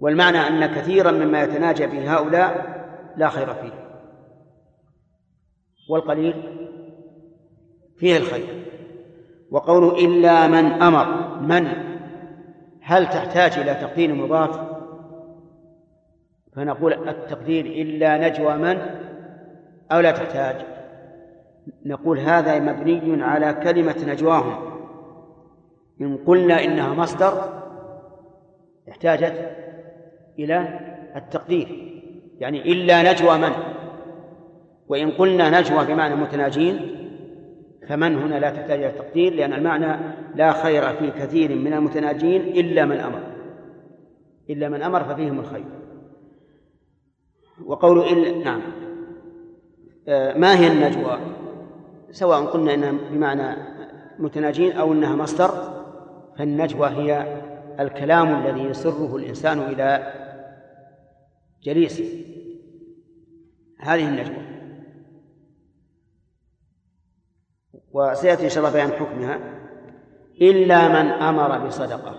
[0.00, 2.74] والمعنى أن كثيرا مما يتناجى به هؤلاء
[3.16, 3.72] لا خير فيه.
[5.88, 6.34] والقليل
[7.96, 8.64] فيه الخير.
[9.50, 11.68] وقوله إلا من أمر من؟
[12.80, 14.60] هل تحتاج إلى تقدير مضاف؟
[16.52, 19.04] فنقول التقدير إلا نجوى من؟
[19.92, 20.56] أو لا تحتاج.
[21.86, 24.74] نقول هذا مبني على كلمة نجواهم.
[26.00, 27.62] إن قلنا إنها مصدر
[28.88, 29.56] احتاجت
[30.38, 30.80] إلى
[31.16, 31.90] التقدير.
[32.38, 33.52] يعني إلا نجوى من؟
[34.88, 37.00] وإن قلنا نجوى بمعنى متناجين
[37.88, 39.96] فمن هنا لا تحتاج إلى التقدير لأن المعنى
[40.34, 43.20] لا خير في كثير من المتناجين إلا من أمر.
[44.50, 45.64] إلا من أمر ففيهم الخير.
[47.66, 48.60] وقول إلا نعم.
[50.08, 51.18] ما هي النجوى؟
[52.10, 53.56] سواء قلنا إنها بمعنى
[54.18, 55.50] متناجين أو إنها مصدر
[56.38, 57.40] فالنجوى هي
[57.80, 60.12] الكلام الذي يسره الإنسان إلى
[61.62, 62.24] جليسه.
[63.80, 64.44] هذه النجوى.
[67.92, 69.38] وسيأتي إن شاء الله بيان حكمها.
[70.40, 72.14] إلا من أمر بصدقة.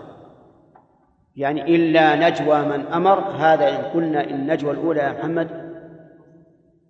[1.36, 5.48] يعني إلا نجوى من أمر هذا إن قلنا النجوى الأولى يا محمد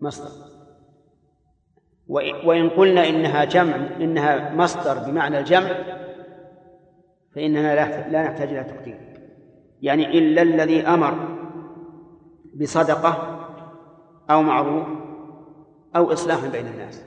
[0.01, 0.56] مصدر.
[2.09, 5.71] وإن قلنا إنها جمع إنها مصدر بمعنى الجمع
[7.35, 7.75] فإننا
[8.11, 9.01] لا نحتاج إلى تقدير.
[9.83, 11.39] يعني إلا الذي أمر
[12.55, 13.39] بصدقة
[14.31, 14.87] أو معروف
[15.97, 17.05] أو إصلاح بين الناس.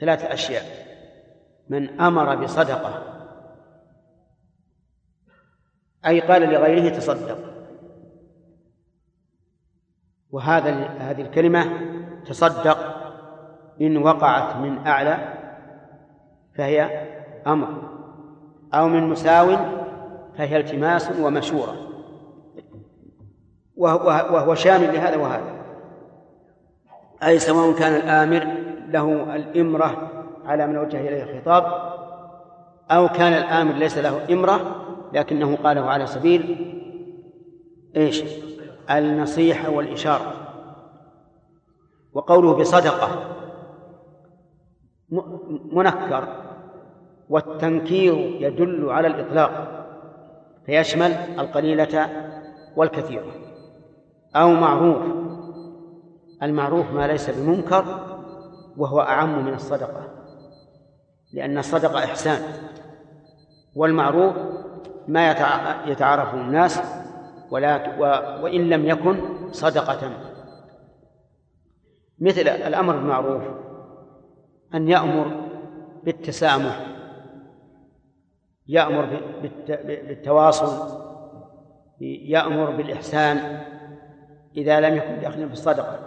[0.00, 0.62] ثلاثة أشياء.
[1.68, 3.02] من أمر بصدقة.
[6.06, 7.38] أي قال لغيره تصدق.
[10.30, 11.80] وهذا هذه الكلمة
[12.26, 12.95] تصدق.
[13.80, 15.18] إن وقعت من أعلى
[16.54, 17.06] فهي
[17.46, 17.82] أمر
[18.74, 19.56] أو من مساو
[20.38, 21.76] فهي التماس ومشورة.
[23.76, 25.56] وهو شامل لهذا وهذا.
[27.22, 28.46] أي سواء كان الآمر
[28.88, 30.10] له الإمرة
[30.46, 31.64] على من وجه إليه الخطاب
[32.90, 34.60] أو كان الآمر ليس له إمرة
[35.12, 36.72] لكنه قاله على سبيل
[37.96, 38.24] إيش؟
[38.90, 40.32] النصيحة والإشارة.
[42.12, 43.35] وقوله بصدقة.
[45.72, 46.28] منكر
[47.28, 49.84] والتنكير يدل على الإطلاق
[50.66, 52.08] فيشمل القليلة
[52.76, 53.32] والكثيرة
[54.36, 55.02] أو معروف.
[56.42, 57.84] المعروف ما ليس بمنكر
[58.76, 60.02] وهو أعم من الصدقة
[61.32, 62.38] لأن الصدقة إحسان
[63.74, 64.34] والمعروف
[65.08, 65.30] ما
[65.86, 66.80] يتعارف الناس
[67.50, 67.90] ولكن
[68.42, 69.16] وإن لم يكن
[69.52, 70.10] صدقة.
[72.20, 73.42] مثل الأمر بالمعروف
[74.74, 75.40] أن يأمر
[76.04, 76.86] بالتسامح
[78.68, 79.22] يأمر
[79.68, 80.96] بالتواصل
[82.00, 83.62] يأمر بالإحسان
[84.56, 85.98] إذا لم يكن داخلا في الصدقة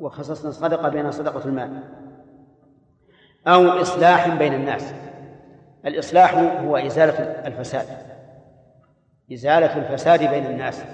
[0.00, 1.80] وخصصنا الصدقة بين صدقة المال.
[3.46, 4.94] أو إصلاح بين الناس.
[5.86, 7.86] الإصلاح هو إزالة الفساد.
[9.32, 10.84] إزالة الفساد بين الناس.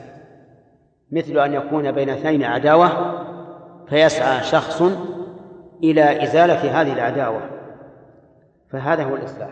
[1.13, 3.23] مثل أن يكون بين اثنين عداوة
[3.89, 4.83] فيسعى شخص
[5.83, 7.41] إلى إزالة هذه العداوة.
[8.71, 9.51] فهذا هو الإصلاح.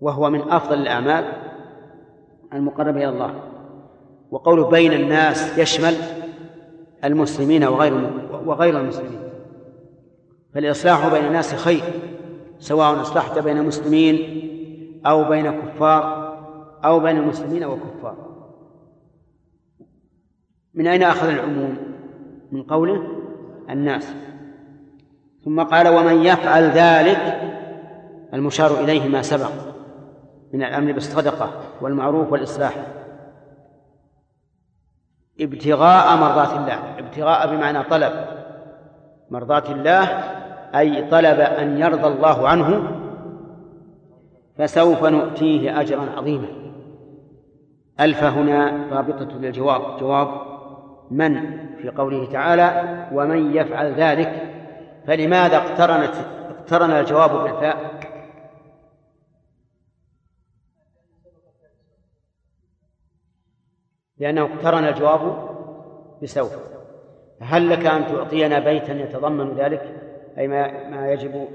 [0.00, 1.24] وهو من أفضل الأعمال
[2.52, 3.34] المقربة إلى الله.
[4.30, 5.94] وقوله بين الناس يشمل
[7.04, 8.10] المسلمين وغير
[8.44, 9.20] وغير المسلمين.
[10.54, 11.82] فالإصلاح بين الناس خير
[12.58, 14.44] سواء أصلحت بين مسلمين
[15.06, 16.24] أو بين كفار
[16.84, 18.16] أو بين المسلمين وكفار.
[20.74, 21.76] من أين أخذ العموم؟
[22.52, 23.02] من قوله
[23.70, 24.14] الناس.
[25.44, 27.40] ثم قال ومن يفعل ذلك
[28.34, 29.50] المشار إليه ما سبق
[30.52, 32.74] من الأمر بالصدقة والمعروف والإصلاح.
[35.40, 38.12] ابتغاء مرضات الله ابتغاء بمعنى طلب.
[39.30, 40.02] مرضات الله
[40.74, 42.90] أي طلب أن يرضى الله عنه
[44.58, 46.48] فسوف نؤتيه أجرا عظيما.
[48.00, 49.98] ألف هنا رابطة للجواب.
[50.00, 50.28] جواب
[51.10, 54.53] من؟ في قوله تعالى ومن يفعل ذلك
[55.06, 56.14] فلماذا اقترنت
[56.50, 58.00] اقترن الجواب بالفاء؟
[64.18, 65.48] لأنه اقترن الجواب
[66.22, 66.52] بسوف.
[67.40, 70.04] هل لك أن تعطينا بيتا يتضمن ذلك؟
[70.38, 71.32] أي ما ما يجب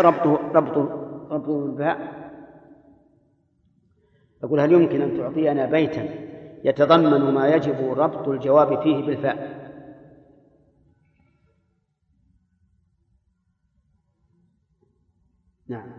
[0.00, 1.98] ربطه ربطه ربطه بالباء
[4.44, 6.08] أقول هل يمكن أن تعطينا بيتا
[6.64, 9.59] يتضمن ما يجب ربط الجواب فيه بالفاء؟
[15.70, 15.92] نعم.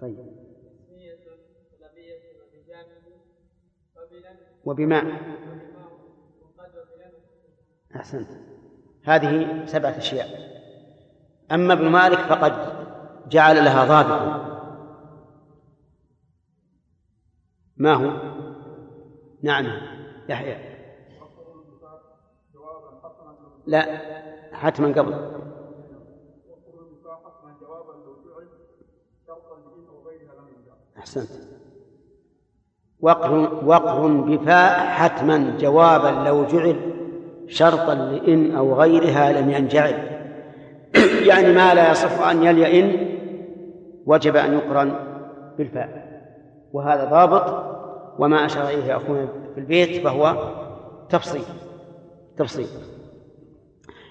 [0.00, 0.18] طيب.
[4.64, 5.04] وبماء
[7.96, 8.28] أحسنت.
[9.04, 10.28] هذه سبعة أشياء.
[11.52, 12.52] أما ابن مالك فقد
[13.28, 14.52] جعل لها ضابطا.
[17.76, 18.32] ما هو؟
[19.42, 19.66] نعم.
[20.28, 20.72] يحيى.
[23.66, 23.82] لا
[24.56, 25.42] حتما قبل.
[31.02, 31.28] أحسنت.
[33.00, 36.76] وقر وقر بفاء حتما جوابا لو جعل
[37.48, 39.94] شرطا لإن أو غيرها لم ينجعل.
[41.28, 43.08] يعني ما لا يصح أن يلي إن
[44.06, 44.92] وجب أن يقرن
[45.58, 46.12] بالفاء.
[46.72, 47.64] وهذا ضابط
[48.18, 50.52] وما أشار إليه أخونا في البيت فهو
[51.08, 51.42] تفصيل.
[52.38, 52.66] تفصيل.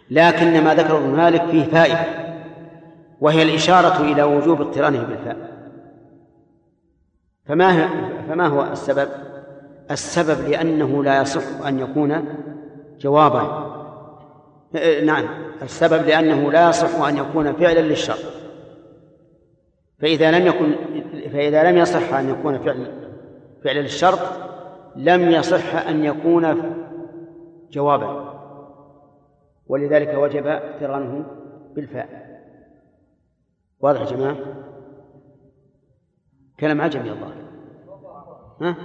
[0.10, 2.06] لكن ما ذكره ابن مالك فيه فائدة
[3.22, 5.51] وهي الإشارة إلى وجوب اقترانه بالفاء.
[7.52, 7.88] فما
[8.30, 9.10] فما هو السبب؟
[9.92, 12.26] السبب لأنه لا يصح أن يكون
[13.00, 13.72] جوابا.
[15.06, 15.26] نعم.
[15.62, 18.18] السبب لأنه لا يصح أن يكون فعلا للشر
[20.00, 20.76] فإذا لم يكن
[21.34, 22.88] فإذا لم يصح أن يكون فعل
[23.64, 24.20] فعلا للشرط
[24.96, 26.74] لم يصح أن يكون
[27.72, 28.34] جوابا.
[29.68, 31.26] ولذلك وجب اقترانه
[31.76, 32.10] بالفاء.
[33.80, 34.36] واضح يا جماعة؟
[36.62, 37.32] كلام عجب يا الله
[38.62, 38.76] ها؟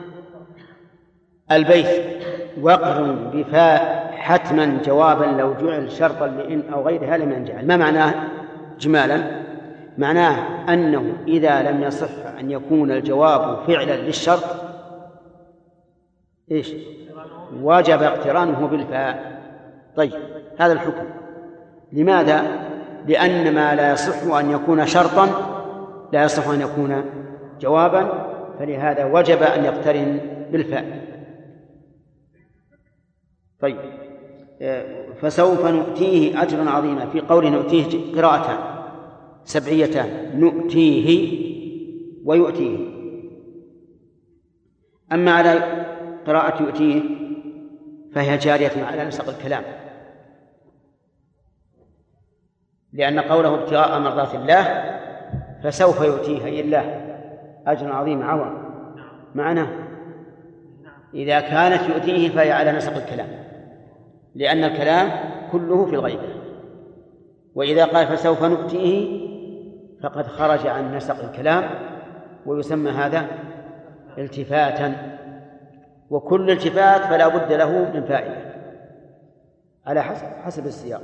[1.52, 2.16] البيت
[2.60, 8.14] وقر بفاء حتما جوابا لو جعل شرطا لإن أو غيرها لم ينجعل ما معناه
[8.78, 9.46] جمالا
[9.98, 10.36] معناه
[10.72, 12.08] أنه إذا لم يصح
[12.40, 14.44] أن يكون الجواب فعلا للشرط
[16.50, 16.72] إيش؟
[17.62, 19.42] وجب اقترانه بالفاء.
[19.96, 20.12] طيب
[20.58, 21.04] هذا الحكم.
[21.92, 22.42] لماذا؟
[23.06, 25.28] لأن ما لا يصح أن يكون شرطا
[26.12, 27.04] لا يصح أن يكون
[27.60, 30.20] جوابا فلهذا وجب أن يقترن
[30.52, 31.06] بالفاء.
[33.60, 33.76] طيب.
[35.20, 37.06] فسوف نؤتيه أجرا عظيما.
[37.06, 38.58] في قول نؤتيه قراءتان
[39.44, 40.40] سبعيتان.
[40.40, 41.38] نؤتيه
[42.24, 42.78] ويؤتيه.
[45.12, 45.50] أما على
[46.26, 47.02] قراءة يؤتيه
[48.12, 49.64] فهي جارية على نسق الكلام.
[52.92, 54.64] لأن قوله ابتغاء مرضات الله
[55.64, 57.05] فسوف يؤتيه أي الله.
[57.66, 58.52] أجر عظيم عظم
[59.34, 59.68] معناه
[61.14, 63.28] إذا كانت يؤتيه فهي على نسق الكلام.
[64.34, 65.10] لأن الكلام
[65.52, 66.28] كله في الغيبة
[67.54, 69.26] وإذا قال فسوف نؤتيه
[70.02, 71.70] فقد خرج عن نسق الكلام
[72.46, 73.26] ويسمى هذا
[74.18, 75.16] التفاتا.
[76.10, 78.46] وكل التفات فلا بد له من فائدة.
[79.86, 81.02] على حسب حسب السياق.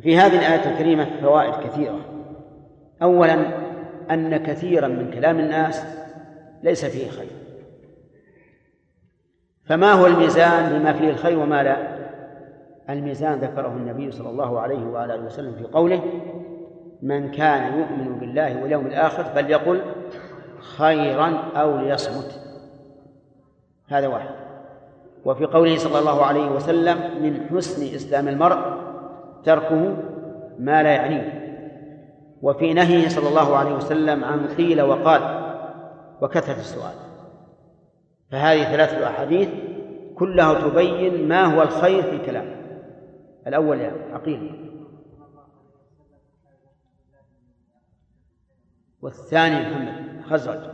[0.00, 2.00] في هذه الآية الكريمة فوائد كثيرة.
[3.02, 3.63] أولا
[4.10, 5.84] أن كثيرا من كلام الناس
[6.62, 7.30] ليس فيه خير.
[9.64, 11.76] فما هو الميزان لما فيه الخير وما لا؟
[12.90, 16.02] الميزان ذكره النبي صلى الله عليه وعلى وسلم في قوله
[17.02, 19.80] من كان يؤمن بالله واليوم الآخر فليقل
[20.60, 22.40] خيرا أو ليصمت.
[23.88, 24.34] هذا واحد.
[25.24, 28.58] وفي قوله صلى الله عليه وسلم من حسن إسلام المرء
[29.44, 29.96] تركه
[30.58, 31.43] ما لا يعنيه.
[32.44, 35.22] وفي نهيه صلى الله عليه وسلم عن قيل وقال
[36.22, 36.94] وكثرة السؤال.
[38.30, 39.48] فهذه ثلاثة أحاديث
[40.14, 42.64] كلها تبين ما هو الخير في الكلام.
[43.46, 44.70] الأول يا عقيل.
[49.02, 50.70] والثاني محمد خزرج.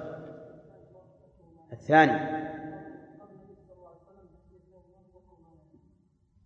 [1.72, 2.40] الثاني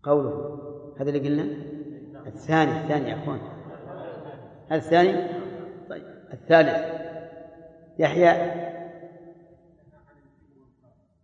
[0.02, 0.58] قوله
[1.00, 1.42] هذا اللي قلنا؟
[2.26, 3.53] الثاني الثاني يا أخوان.
[4.68, 5.12] هذا الثاني؟
[5.88, 6.02] طيب
[6.32, 6.94] الثالث.
[7.98, 8.64] يحيى؟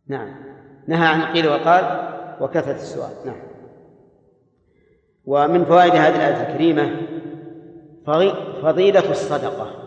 [0.06, 0.34] نعم.
[0.86, 2.10] نهى عن قيل وقال
[2.40, 3.26] وكثرة السؤال.
[3.26, 3.42] نعم.
[5.24, 7.06] ومن فوائد هذه الآية الكريمة
[8.62, 9.80] فضيلة الصدقة.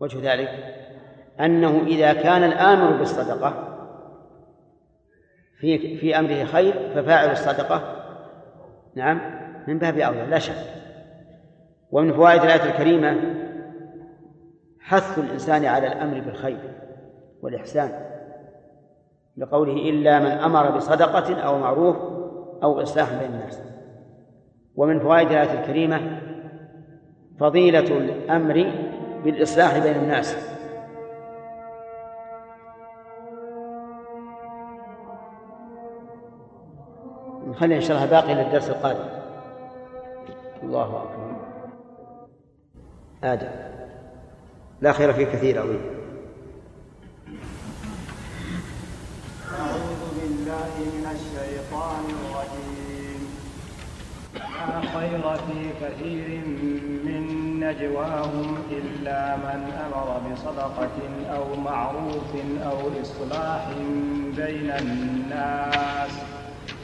[0.00, 0.48] وجه ذلك
[1.40, 3.66] أنه إذا كان الآمر بالصدقة
[5.60, 7.96] في في أمره خير ففاعل الصدقة.
[8.94, 9.39] نعم.
[9.70, 10.54] من باب أولى لا شك.
[11.90, 13.16] ومن فوائد الآية الكريمة
[14.80, 16.58] حث الإنسان على الأمر بالخير
[17.42, 17.92] والإحسان
[19.36, 21.96] لقوله إلا من أمر بصدقة أو معروف
[22.62, 23.62] أو إصلاح بين الناس.
[24.76, 26.20] ومن فوائد الآية الكريمة
[27.40, 28.72] فضيلة الأمر
[29.24, 30.36] بالإصلاح بين الناس.
[37.46, 39.19] نخلي إن شاء الله باقي للدرس القادم.
[40.62, 41.36] الله أكبر.
[43.24, 43.48] آدم.
[44.80, 45.76] لا خير في كثير أوي
[49.60, 53.20] أعوذ بالله من الشيطان الرجيم.
[54.34, 56.28] لا خير في كثير
[57.04, 57.22] من
[57.60, 60.98] نجواهم إلا من أمر بصدقة
[61.36, 62.30] أو معروف
[62.64, 63.68] أو إصلاح
[64.36, 66.10] بين الناس.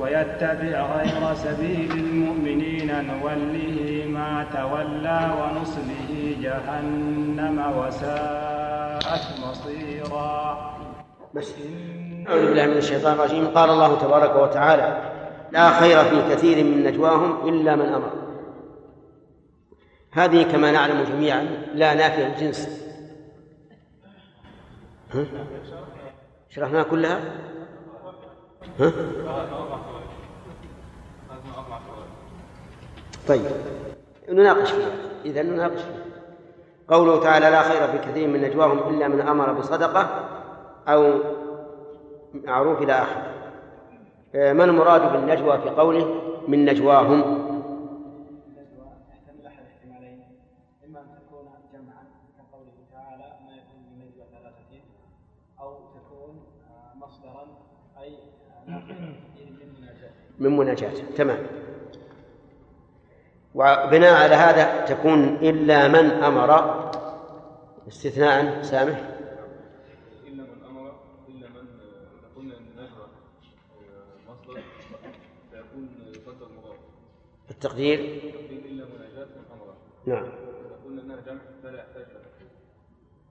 [0.00, 10.76] ويتبع غير سبيل المؤمنين نوله ما تولى ونصله جهنم وساءت مصيرا.
[11.34, 11.54] بس.
[12.28, 13.46] أعوذ بالله من الشيطان الرجيم.
[13.46, 15.10] قال الله تبارك وتعالى
[15.52, 18.12] لا خير في كثير من نجواهم إلا من أمر.
[20.12, 21.42] هذه كما نعلم جميعا
[21.74, 22.88] لا نافية الجنس.
[25.14, 25.26] ها؟
[26.50, 27.47] شرحناها كلها؟
[28.80, 28.92] ها؟
[33.28, 33.42] طيب.
[34.28, 34.90] نناقش فيها.
[35.24, 36.04] إذا نناقش فيها.
[36.88, 40.08] قوله تعالى لا خير في كثير من نجواهم إلا من أمر بصدقة
[40.88, 41.12] أو
[42.34, 43.22] معروف إلى آخره.
[44.34, 47.47] ما المراد بالنجوى في قوله من نجواهم
[60.38, 61.46] من مناجاته تمام.
[63.54, 66.50] وبناء على هذا تكون إلا من أمر
[67.88, 68.98] استثناء سامح؟
[70.26, 70.92] إلا من أمر
[71.28, 71.68] إلا من
[72.36, 73.06] قلنا النجوى
[73.80, 74.62] آه، مصدر
[75.50, 75.88] فيكون
[76.58, 76.76] مضاف.
[77.50, 79.74] التقدير؟ تقدير إلا مناجاة من أمر.
[80.06, 80.28] نعم.
[80.84, 82.06] قلنا جمع فلا يحتاج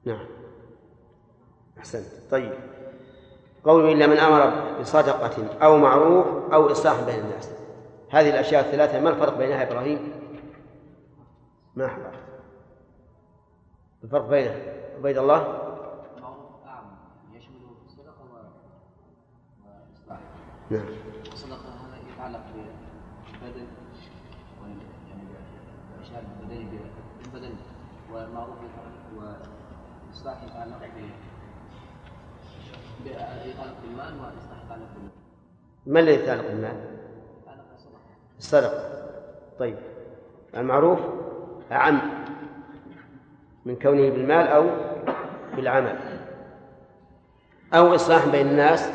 [0.06, 0.26] نعم.
[1.78, 2.06] أحسنت.
[2.32, 2.54] طيب.
[3.64, 7.52] قول إلا من أمر بصدقة أو معروف أو إصلاح بين الناس.
[8.10, 10.12] هذه الأشياء الثلاثة ما الفرق بينها إبراهيم؟
[11.76, 12.14] ما حضرت
[14.04, 14.56] الفرق بينها
[14.98, 15.68] عبيد الله
[20.70, 20.86] نعم.
[21.34, 23.68] الصدقة هذا يتعلق بالبدن
[25.10, 25.24] يعني
[25.96, 26.80] الأشياء البدنية
[27.24, 27.56] بالبدن
[28.14, 29.38] والمعروف يتعلق
[30.10, 30.80] وإصلاح يتعلق
[35.88, 36.76] ما الذي يتعلق بالمال؟
[38.38, 38.84] الصدقة
[39.60, 39.78] طيب
[40.58, 41.00] المعروف
[41.72, 42.02] أعم
[43.66, 44.70] من كونه بالمال أو
[45.56, 46.00] بالعمل.
[47.74, 48.92] أو إصلاح بين الناس.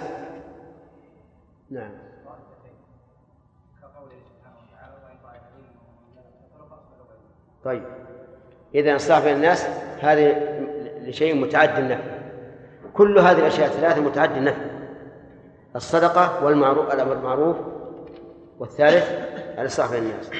[1.70, 1.90] نعم.
[7.64, 7.82] طيب
[8.74, 9.66] إذا إصلاح بين الناس
[10.00, 10.58] هذه
[11.00, 12.11] لشيء متعد النفع
[12.94, 14.62] كل هذه الأشياء الثلاثة متعد النفع.
[15.76, 17.56] الصدقة والمعروف الأمر بالمعروف
[18.58, 19.10] والثالث
[19.58, 20.30] الإصلاح بين الناس.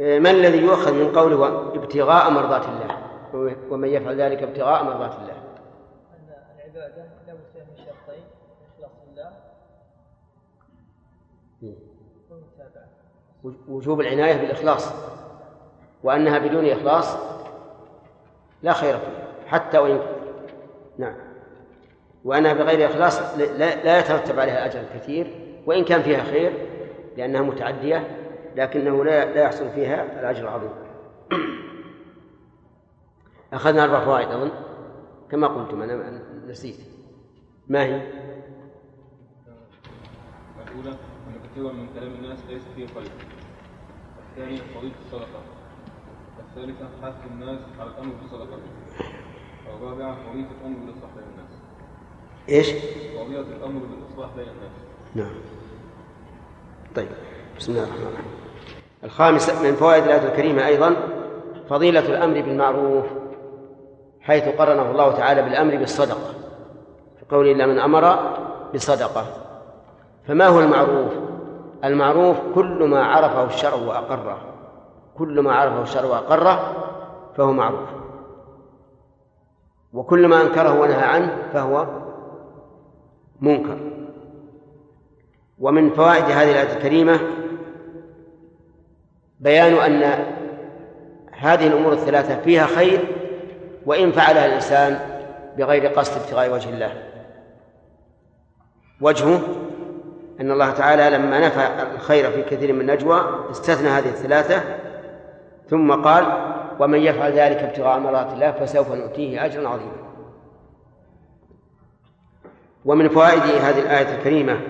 [0.00, 2.98] إيه، ما الذي يؤخذ من قوله ابتغاء مرضات الله؟
[3.70, 5.32] ومن يفعل ذلك ابتغاء مرضات الله.
[5.32, 8.24] أن العبادة لا بد من شرطين
[8.76, 9.30] إخلاص الله
[13.68, 14.92] وجوب العناية بالإخلاص.
[16.02, 17.16] وأنها بدون إخلاص
[18.64, 20.00] لا خير فيها حتى وإن
[20.98, 21.14] نعم.
[22.24, 25.26] وأنها بغير إخلاص لا, لا يترتب عليها أجر كثير
[25.66, 26.52] وإن كان فيها خير
[27.16, 28.16] لأنها متعدية
[28.56, 30.70] لكنه لا لا يحصل فيها الأجر العظيم.
[33.52, 34.50] أخذنا أربع فوائد أظن
[35.30, 36.76] كما قلتم أنا نسيت.
[37.68, 37.94] ما هي؟
[40.66, 43.10] الأولى أن كثيرا من كلام الناس ليس فيه خير.
[44.30, 45.40] الثانية فضيلة الصدقة.
[46.56, 48.58] الثالثة حث الناس على الأمر بالصدقة
[49.76, 51.50] الرابعة فضيلة الأمر بالإصلاح بين الناس.
[52.48, 52.70] إيش؟
[53.18, 54.72] فضيلة الأمر بالإصلاح بين الناس.
[55.14, 55.34] نعم.
[56.96, 57.08] طيب
[57.58, 58.24] بسم الله الرحمن الرحيم.
[59.04, 60.96] الخامس من فوائد الآية الكريمة أيضا
[61.68, 63.04] فضيلة الأمر بالمعروف
[64.20, 66.34] حيث قرنه الله تعالى بالأمر بالصدقة.
[67.18, 68.34] في قوله إلا من أمر
[68.74, 69.26] بصدقة.
[70.28, 71.12] فما هو المعروف؟
[71.84, 74.53] المعروف كل ما عرفه الشرع وأقره.
[75.18, 76.72] كل ما عرفه الشرع وأقره
[77.36, 77.88] فهو معروف.
[79.92, 81.86] وكل ما أنكره ونهى عنه فهو
[83.40, 83.78] منكر.
[85.58, 87.20] ومن فوائد هذه الآية الكريمة
[89.40, 90.24] بيان أن
[91.32, 93.00] هذه الأمور الثلاثة فيها خير
[93.86, 94.98] وإن فعلها الإنسان
[95.58, 97.02] بغير قصد ابتغاء وجه الله.
[99.00, 99.40] وجهه
[100.40, 104.62] أن الله تعالى لما نفى الخير في كثير من النجوى استثنى هذه الثلاثة
[105.68, 106.24] ثم قال
[106.80, 110.04] ومن يفعل ذلك ابتغاء مرات الله فسوف نؤتيه أجرا عظيما
[112.84, 114.60] ومن فوائد هذه الآية الكريمة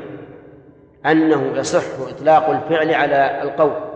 [1.07, 3.95] أنه يصح إطلاق الفعل على القول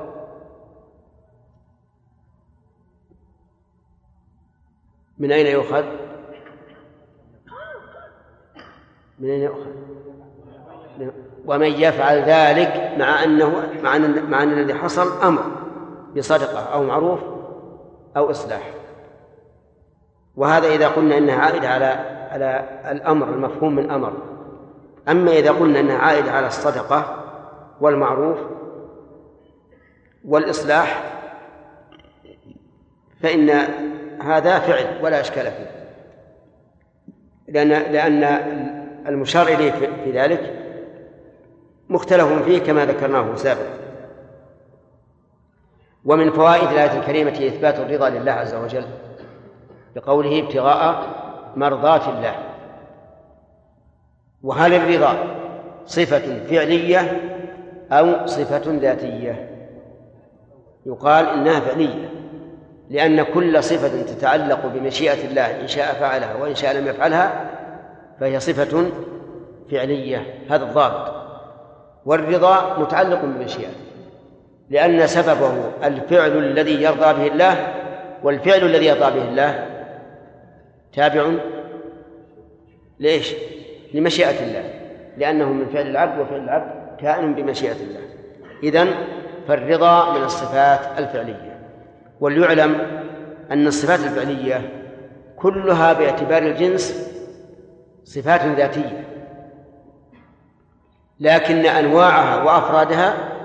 [5.19, 5.85] من أين يؤخذ؟
[9.19, 9.71] من أين يؤخذ؟
[11.47, 15.43] ومن يفعل ذلك مع أنه مع أن مع أن الذي حصل أمر
[16.17, 17.21] بصدقة أو معروف
[18.17, 18.71] أو إصلاح.
[20.37, 24.13] وهذا إذا قلنا أنها عائدة على على الأمر المفهوم من أمر.
[25.09, 27.25] أما إذا قلنا أنها عائدة على الصدقة
[27.81, 28.39] والمعروف
[30.25, 31.03] والإصلاح
[33.23, 33.51] فإن
[34.23, 35.79] هذا فعل ولا إشكال فيه.
[37.49, 38.25] لأن لأن
[39.09, 39.73] المشار إليه
[40.05, 40.55] في ذلك
[41.89, 43.88] مختلف فيه كما ذكرناه سابقا.
[46.09, 48.85] ومن فوائد الآية الكريمة إثبات الرضا لله عز وجل
[49.97, 51.05] بقوله ابتغاء
[51.57, 52.35] مرضات الله.
[54.43, 55.17] وهل الرضا
[55.87, 57.21] صفة فعلية
[57.93, 59.51] أو صفة ذاتية؟
[60.87, 62.11] يقال إنها فعلية
[62.91, 67.51] لأن كل صفة تتعلق بمشيئة الله إن شاء فعلها وإن شاء لم يفعلها
[68.21, 68.91] فهي صفة
[69.71, 71.15] فعلية هذا الضابط.
[72.07, 73.88] والرضا متعلق بمشيئته
[74.71, 75.53] لأن سببه
[75.85, 77.75] الفعل الذي يرضى به الله
[78.23, 79.67] والفعل الذي يرضى به الله
[80.93, 81.31] تابع
[83.01, 83.35] ليش؟
[83.95, 84.65] لمشيئة الله
[85.17, 88.01] لأنه من فعل العبد وفعل العبد كائن بمشيئة الله
[88.63, 88.95] إذن
[89.49, 91.59] فالرضا من الصفات الفعلية
[92.21, 92.81] وليعلم
[93.51, 94.71] أن الصفات الفعلية
[95.37, 97.13] كلها باعتبار الجنس
[98.05, 99.05] صفات ذاتية
[101.21, 103.38] لكن أنواعها وأفرادها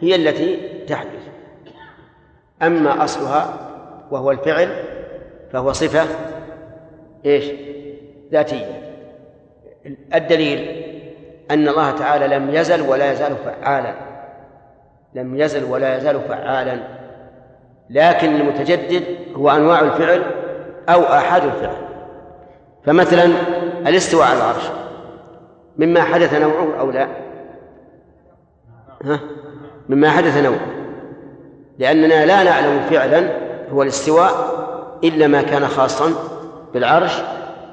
[0.00, 1.28] هي التي تحدث.
[2.62, 3.54] أما أصلها
[4.10, 4.68] وهو الفعل
[5.52, 6.06] فهو صفة
[7.26, 7.44] إيش؟
[8.32, 8.82] ذاتية.
[10.14, 10.86] الدليل
[11.50, 13.94] أن الله تعالى لم يزل ولا يزال فعالا.
[15.14, 16.78] لم يزل ولا يزال فعالا.
[17.90, 19.04] لكن المتجدد
[19.36, 20.22] هو أنواع الفعل
[20.88, 21.76] أو آحاد الفعل.
[22.84, 23.24] فمثلا
[23.86, 24.64] الاستواء على العرش
[25.78, 27.08] مما حدث نوعه أو لا؟
[29.04, 29.20] ها؟
[29.88, 30.66] مما حدث نوعه
[31.78, 33.30] لأننا لا نعلم فعلا
[33.72, 34.32] هو الاستواء
[35.04, 36.12] إلا ما كان خاصا
[36.74, 37.12] بالعرش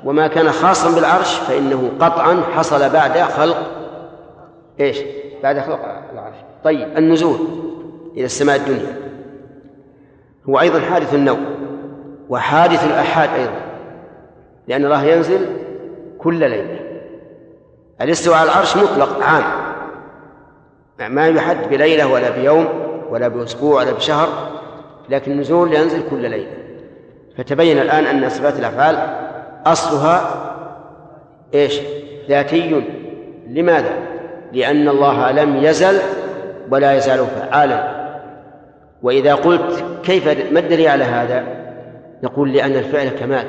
[0.06, 3.58] وما كان خاصا بالعرش فإنه قطعا حصل بعد خلق
[4.80, 4.98] إيش؟
[5.44, 5.80] بعد خلق
[6.14, 6.36] العرش.
[6.64, 7.38] طيب النزول
[8.18, 8.98] إلى السماء الدنيا.
[10.50, 11.38] هو أيضا حادث النوع
[12.30, 13.62] وحادث الآحاد أيضا
[14.68, 15.40] لأن الله ينزل
[16.18, 16.80] كل ليلة.
[18.02, 19.63] الاستواء على العرش مطلق عام.
[21.00, 22.68] ما يحد بليلة ولا بيوم
[23.10, 24.28] ولا بأسبوع ولا بشهر
[25.10, 26.54] لكن النزول ينزل كل ليلة.
[27.38, 29.18] فتبين الآن أن صفات الأفعال
[29.66, 30.22] أصلها
[31.54, 31.80] إيش؟
[32.30, 32.84] ذاتي.
[33.48, 33.92] لماذا؟
[34.54, 36.00] لأن الله لم يزل
[36.72, 38.04] ولا يزال فعالا.
[39.04, 41.44] وإذا قلت كيف ما الدليل على هذا؟
[42.24, 43.46] نقول لأن الفعل كمال.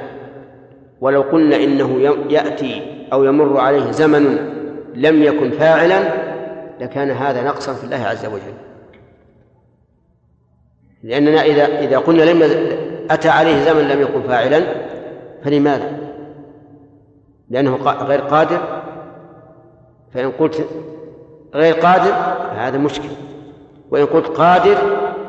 [1.00, 4.38] ولو قلنا إنه يأتي أو يمر عليه زمن
[4.94, 6.02] لم يكن فاعلا
[6.80, 8.54] لكان هذا نقصا في الله عز وجل.
[11.02, 12.42] لأننا إذا إذا قلنا لم
[13.10, 14.64] أتى عليه زمن لم يكن فاعلا
[15.44, 15.98] فلماذا؟
[17.50, 18.60] لأنه غير قادر.
[20.14, 20.64] فإن قلت
[21.54, 22.12] غير قادر
[22.56, 23.08] هذا مشكل.
[23.90, 24.76] وإن قلت قادر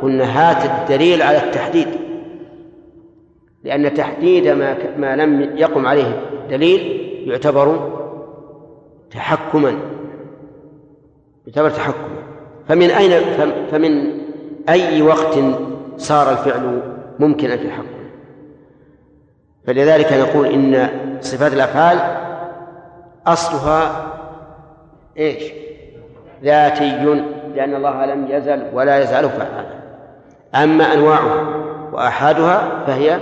[0.02, 1.88] قلنا هات الدليل على التحديد.
[3.64, 6.82] لأن تحديد ما ما لم يقم عليه دليل
[7.30, 7.92] يعتبر
[9.12, 9.95] تحكما.
[11.48, 12.16] يعتبر تحكما
[12.68, 13.22] فمن أين
[13.72, 14.20] فمن
[14.70, 15.40] أي وقت
[15.98, 16.82] صار الفعل
[17.20, 17.96] ممكنا في الحق
[19.68, 20.90] فلذلك نقول إن
[21.22, 21.98] صفات الأفعال
[23.28, 24.12] أصلها
[25.18, 25.44] إيش؟
[26.44, 26.90] ذاتي
[27.56, 29.76] لأن الله لم يزل ولا يزال فعالا.
[30.56, 33.20] أما أنواعها وآحادها فهي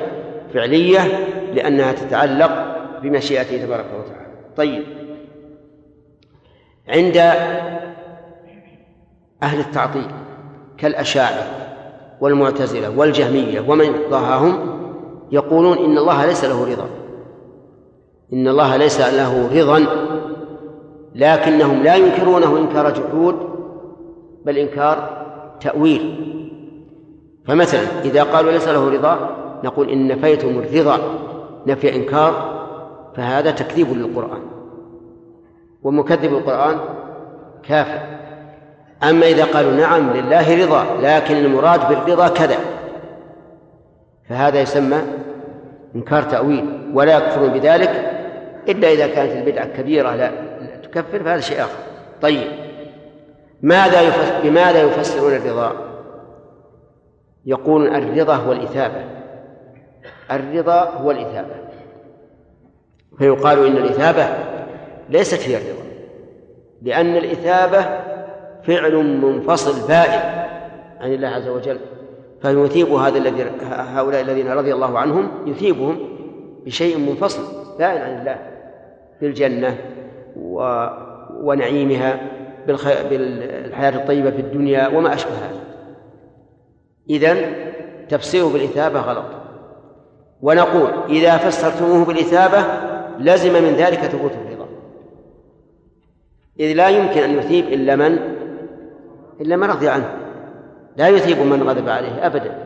[0.53, 0.99] فعلية
[1.53, 2.51] لأنها تتعلق
[3.01, 4.27] بمشيئته تبارك وتعالى.
[4.57, 4.83] طيب.
[6.87, 7.17] عند
[9.43, 10.05] أهل التعطيل
[10.77, 11.43] كالأشاعرة
[12.21, 14.57] والمعتزلة والجهمية ومن ضاهاهم
[15.31, 16.89] يقولون إن الله ليس له رضا.
[18.33, 19.85] إن الله ليس له رضا
[21.15, 23.35] لكنهم لا ينكرونه إنكار جحود
[24.45, 25.25] بل إنكار
[25.61, 26.29] تأويل.
[27.45, 30.99] فمثلا إذا قالوا ليس له رضا نقول إن نفيتم الرضا
[31.67, 32.63] نفي إنكار
[33.15, 34.41] فهذا تكذيب للقرآن.
[35.83, 36.79] ومكذب القرآن
[37.63, 38.22] كافر.
[39.09, 42.57] أما إذا قالوا نعم لله رضا لكن المراد بالرضا كذا.
[44.29, 44.97] فهذا يسمى
[45.95, 47.89] إنكار تأويل ولا يكفرون بذلك
[48.69, 50.31] إلا إذا كانت البدعة كبيرة لا
[50.83, 51.79] تكفر فهذا شيء آخر.
[52.21, 52.47] طيب
[53.61, 55.73] ماذا يفسر بماذا يفسرون الرضا؟
[57.45, 59.03] يقولون الرضا هو الإثابة.
[60.31, 61.55] الرضا هو الإثابة.
[63.17, 64.27] فيقال إن الإثابة
[65.09, 65.83] ليست هي الرضا
[66.81, 67.85] لأن الإثابة
[68.63, 70.21] فعل منفصل بائن
[71.01, 71.77] عن الله عز وجل
[72.41, 75.99] فيثيب هذا الذي هؤلاء الذين رضي الله عنهم يثيبهم
[76.65, 77.43] بشيء منفصل
[77.79, 78.37] بائن عن الله
[79.19, 79.77] في الجنة
[80.35, 80.87] و...
[81.33, 82.19] ونعيمها
[82.67, 82.87] بالخ...
[83.09, 85.63] بالحياة الطيبة في الدنيا وما أشبه هذا
[87.09, 87.55] إذن
[88.09, 89.25] تفسيره بالإثابة غلط.
[90.41, 92.63] ونقول إذا فسرتموه بالإثابة
[93.19, 94.67] لزم من ذلك ثبوت الرضا.
[96.59, 98.32] إذ لا يمكن أن يثيب إلا من
[99.43, 100.17] إلا من رضي عنه.
[100.97, 102.57] لا يثيب من غضب عليه أبدا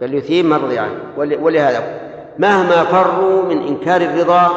[0.00, 0.98] بل يثيب من رضي عنه.
[1.16, 2.00] ولهذا
[2.38, 4.48] مهما فروا من إنكار الرضا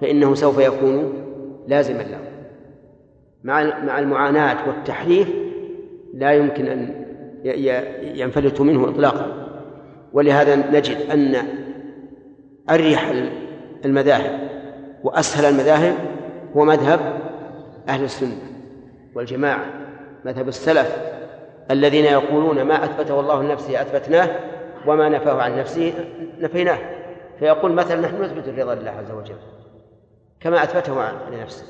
[0.00, 1.12] فإنه سوف يكون
[1.68, 2.18] لازما له.
[3.44, 5.28] مع مع المعاناة والتحريف
[6.14, 7.04] لا يمكن أن
[8.14, 9.26] ينفلت منه إطلاقا.
[10.12, 11.36] ولهذا نجد أن
[12.70, 13.12] أريح
[13.84, 14.48] المذاهب
[15.04, 15.94] وأسهل المذاهب
[16.56, 17.00] هو مذهب
[17.88, 18.38] أهل السنة
[19.14, 19.64] والجماعة.
[20.24, 20.96] مذهب السلف
[21.70, 24.28] الذين يقولون ما أثبته الله لنفسه أثبتناه
[24.86, 25.92] وما نفاه عن نفسه
[26.40, 26.78] نفيناه.
[27.38, 29.36] فيقول مثلا نحن نثبت الرضا لله عز وجل
[30.40, 31.64] كما أثبته عن لنفسه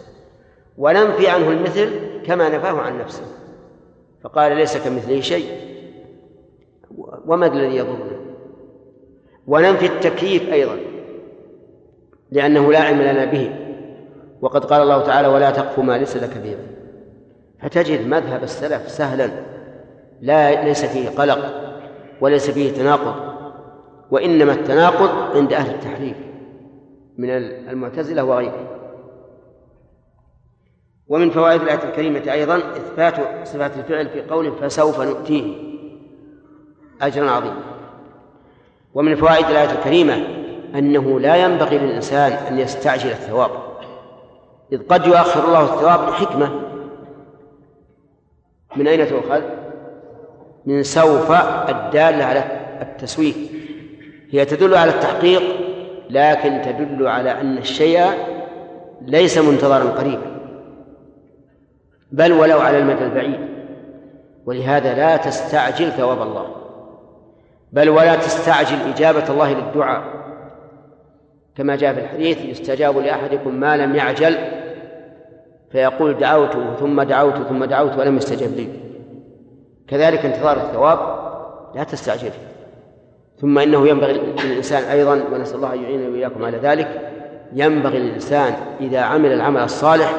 [0.78, 1.90] وننفي عنه المثل
[2.26, 3.24] كما نفاه عن نفسه.
[4.22, 5.46] فقال ليس كمثله شيء
[7.26, 8.18] وما الذي يضرنا
[9.46, 10.76] وننفي التكييف أيضا
[12.30, 13.68] لأنه لا علم لنا به.
[14.40, 16.56] وقد قال الله تعالى ولا تقف ما ليس لك به
[17.62, 19.30] فتجد مذهب السلف سهلا.
[20.20, 21.38] لا ليس فيه قلق
[22.20, 23.14] وليس فيه تناقض
[24.10, 26.16] وإنما التناقض عند أهل التحريف
[27.18, 27.30] من
[27.68, 28.66] المعتزلة وغيرهم.
[31.08, 35.54] ومن فوائد الآية الكريمة أيضا إثبات صفات الفعل في قول فسوف نؤتيه
[37.02, 37.62] أجرا عظيما.
[38.94, 40.14] ومن فوائد الآية الكريمة
[40.74, 43.50] أنه لا ينبغي للإنسان أن يستعجل الثواب
[44.72, 46.50] إذ قد يؤخر الله الثواب لحكمة
[48.76, 49.42] من أين تؤخذ؟
[50.66, 51.30] من سوف
[51.68, 52.44] الدالة على
[52.80, 53.36] التسويف
[54.30, 55.42] هي تدل على التحقيق
[56.10, 58.06] لكن تدل على أن الشيء
[59.02, 60.38] ليس منتظرا قريبا
[62.12, 63.48] بل ولو على المدى البعيد.
[64.46, 66.46] ولهذا لا تستعجل ثواب الله
[67.72, 70.02] بل ولا تستعجل إجابة الله للدعاء.
[71.56, 74.36] كما جاء في الحديث يستجاب لأحدكم ما لم يعجل
[75.70, 78.68] فيقول دعوت ثم دعوت ثم دعوت ولم يستجب لي.
[79.88, 80.98] كذلك انتظار الثواب
[81.74, 82.30] لا تستعجل.
[83.40, 87.12] ثم إنه ينبغي للإنسان أيضا ونسأل الله أن يعيننا وإياكم على ذلك
[87.52, 90.14] ينبغي للإنسان إذا عمل العمل الصالح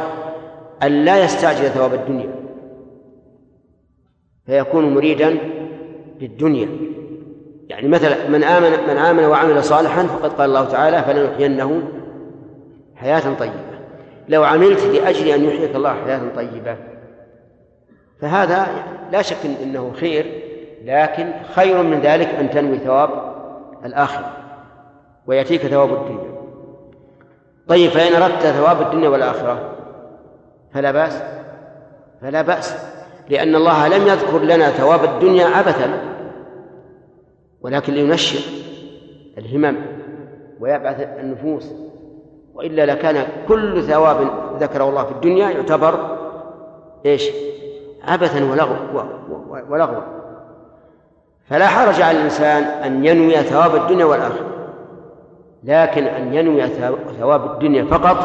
[0.83, 2.29] أن لا يستعجل ثواب الدنيا.
[4.45, 5.37] فيكون مريدا
[6.21, 6.69] للدنيا.
[7.69, 11.81] يعني مثلا من آمن من آمن وعمل صالحا فقد قال الله تعالى فلنحيينه
[12.95, 13.68] حياة طيبة.
[14.29, 16.77] لو عملت لأجل أن يحييك الله حياة طيبة.
[18.21, 18.67] فهذا
[19.11, 20.43] لا شك إنه خير
[20.85, 23.09] لكن خير من ذلك أن تنوي ثواب
[23.85, 24.31] الآخرة
[25.27, 26.39] ويأتيك ثواب الدنيا.
[27.67, 29.75] طيب فإن أردت ثواب الدنيا والآخرة
[30.73, 31.23] فلا بأس.
[32.21, 32.75] فلا بأس
[33.29, 36.01] لأن الله لم يذكر لنا ثواب الدنيا عبثا
[37.61, 38.43] ولكن لينشط
[39.37, 39.75] الهمم
[40.59, 41.73] ويبعث النفوس
[42.59, 44.17] وإلا لكان كل ثواب
[44.59, 46.17] ذكره الله في الدنيا يعتبر
[47.05, 47.29] إيش؟
[48.03, 48.43] عبثا
[49.69, 50.01] ولغوا.
[51.49, 54.45] فلا حرج على الإنسان أن ينوي ثواب الدنيا والآخرة.
[55.63, 56.67] لكن أن ينوي
[57.19, 58.17] ثواب الدنيا فقط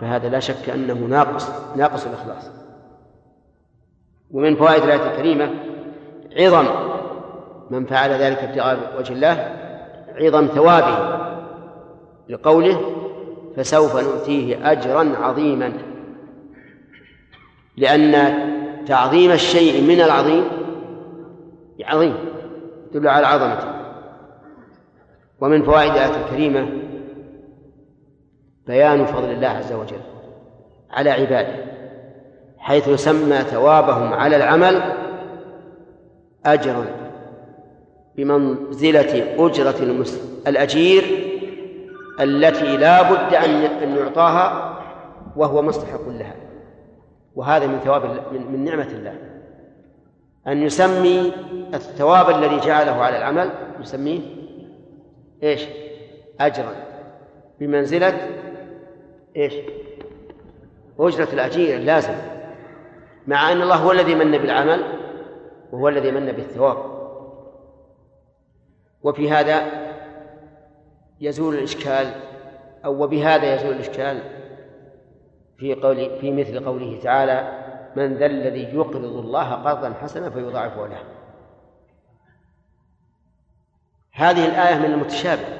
[0.00, 2.50] فهذا لا شك أنه ناقص ناقص الإخلاص.
[4.30, 5.50] ومن فوائد الآية الكريمة
[6.36, 6.66] عظم
[7.70, 9.56] من فعل ذلك ابتغاء وجه الله
[10.16, 11.18] عظم ثوابه
[12.28, 12.97] لقوله
[13.58, 15.72] فسوف نؤتيه أجرا عظيما.
[17.76, 18.12] لأن
[18.86, 20.44] تعظيم الشيء من العظيم
[21.84, 22.14] عظيم
[22.94, 23.78] يدل على عظمته.
[25.40, 26.68] ومن فوائد الآية الكريمة
[28.66, 30.00] بيان فضل الله عز وجل
[30.90, 31.64] على عباده
[32.58, 34.82] حيث سمى ثوابهم على العمل
[36.46, 36.86] أجرا
[38.16, 40.04] بمنزلة أجرة
[40.46, 41.04] الأجير
[42.20, 43.34] التي لا بد
[43.82, 44.78] أن يعطاها
[45.36, 46.34] وهو مستحق لها.
[47.34, 49.14] وهذا من ثواب من نعمة الله.
[50.46, 51.32] أن يسمي
[51.74, 53.50] الثواب الذي جعله على العمل
[53.80, 54.20] يسميه
[55.42, 55.64] إيش؟
[56.40, 56.74] أجرا.
[57.60, 58.28] بمنزلة
[59.36, 59.54] إيش؟
[61.00, 62.14] أجرة الأجير اللازم.
[63.26, 64.84] مع أن الله هو الذي من بالعمل
[65.72, 66.76] وهو الذي من بالثواب.
[69.02, 69.87] وفي هذا
[71.20, 72.06] يزول الإشكال
[72.84, 74.20] أو وبهذا يزول الإشكال
[75.58, 77.58] في قول في مثل قوله تعالى
[77.96, 81.02] من ذا الذي يقرض الله قرضا حسنا فيضاعفه له.
[84.12, 85.58] هذه الآية من المتشابه.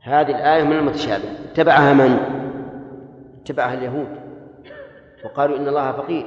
[0.00, 1.24] هذه الآية من المتشابه.
[1.52, 2.18] اتبعها من؟
[3.42, 4.08] اتبعها اليهود.
[5.24, 6.26] وقالوا إن الله فقير.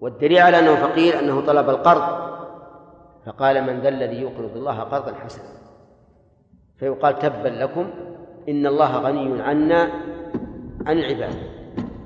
[0.00, 2.28] والدليل على أنه فقير أنه طلب القرض.
[3.26, 5.57] فقال من ذا الذي يقرض الله قرضا حسنا.
[6.78, 7.90] فيقال تبا لكم
[8.48, 9.88] إن الله غني عنا
[10.86, 11.34] عن العباد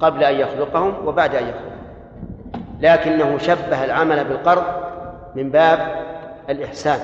[0.00, 1.72] قبل أن يخلقهم وبعد أن يخلقهم.
[2.80, 4.64] لكنه شبه العمل بالقرض
[5.34, 6.02] من باب
[6.50, 7.00] الإحسان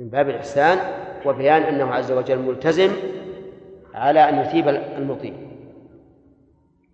[0.00, 0.78] من باب الإحسان
[1.26, 2.90] وبيان أنه عز وجل ملتزم
[3.94, 5.32] على أن يثيب المطيع.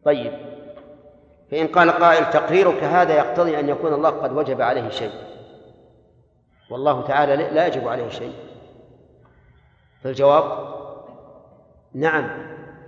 [0.05, 0.33] طيب
[1.51, 5.13] فإن قال قائل تقريرك هذا يقتضي أن يكون الله قد وجب عليه شيء.
[6.71, 8.33] والله تعالى لا يجب عليه شيء.
[10.05, 10.75] فالجواب
[11.95, 12.29] نعم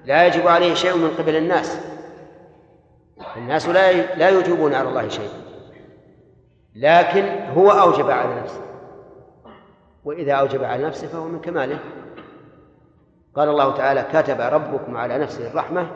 [0.04, 1.80] لا يجب عليه شيء من قبل الناس.
[3.36, 5.30] الناس لا لا يجيبون على الله شيء.
[6.74, 7.24] لكن
[7.56, 8.60] هو أوجب على نفسه.
[10.04, 11.78] وإذا أوجب على نفسه فهو من كماله.
[13.34, 15.90] قال الله تعالى كتب ربكم على نفسه الرحمة.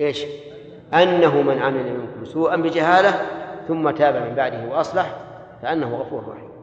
[0.00, 0.24] إيش؟
[0.94, 3.26] أنه من عمل منكم سوءا بجهالة
[3.68, 5.16] ثم تاب من بعده وأصلح
[5.62, 6.53] فأنه غفور رحيم.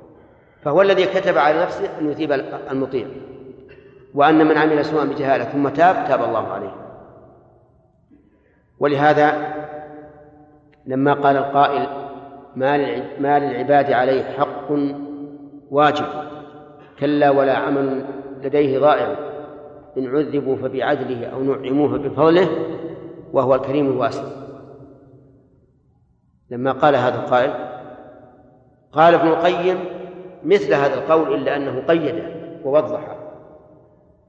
[0.64, 2.32] فهو الذي كتب على نفسه أن يثيب
[2.72, 3.08] المطيع
[4.14, 6.76] وأن من عمل سوءا بجهالة ثم تاب تاب الله عليه.
[8.80, 9.54] ولهذا
[10.86, 11.88] لما قال القائل
[13.20, 14.72] ما للعباد عليه حق
[15.72, 16.06] واجب
[17.00, 18.06] كلا ولا عمل
[18.44, 19.16] لديه ضائع
[19.98, 22.50] إن عذبوا فبعدله أو نعموه بفضله
[23.34, 24.24] وهو الكريم الواسع.
[26.50, 27.54] لما قال هذا القائل
[28.92, 29.78] قال ابن القيم
[30.44, 32.24] مثل هذا القول إلا أنه قيده
[32.66, 33.16] ووضحه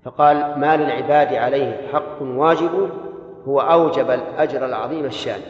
[0.04, 2.90] فقال ما للعباد عليه حق واجب
[3.44, 5.40] هو أوجب الأجر العظيم الشان.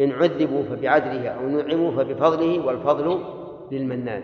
[0.00, 3.24] إن عذبوا فبعدله أو نعموا فبفضله والفضل
[3.72, 4.22] للمنان.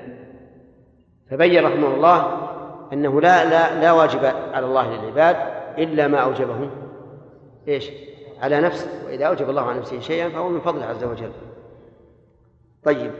[1.30, 2.48] فبين رحمه الله
[2.92, 5.36] أنه لا لا لا واجب على الله للعباد
[5.78, 6.70] إلا ما أوجبه
[7.68, 7.90] إيش؟
[8.42, 8.88] على نفسه.
[9.06, 11.30] وإذا أوجب الله على نفسه شيئا فهو من فضله عز وجل.
[12.84, 13.12] طيب.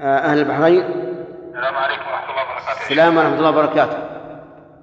[0.00, 0.82] أهل البحرين.
[1.54, 2.80] السلام عليكم ورحمة الله وبركاته.
[2.80, 3.98] السلام ورحمة الله وبركاته.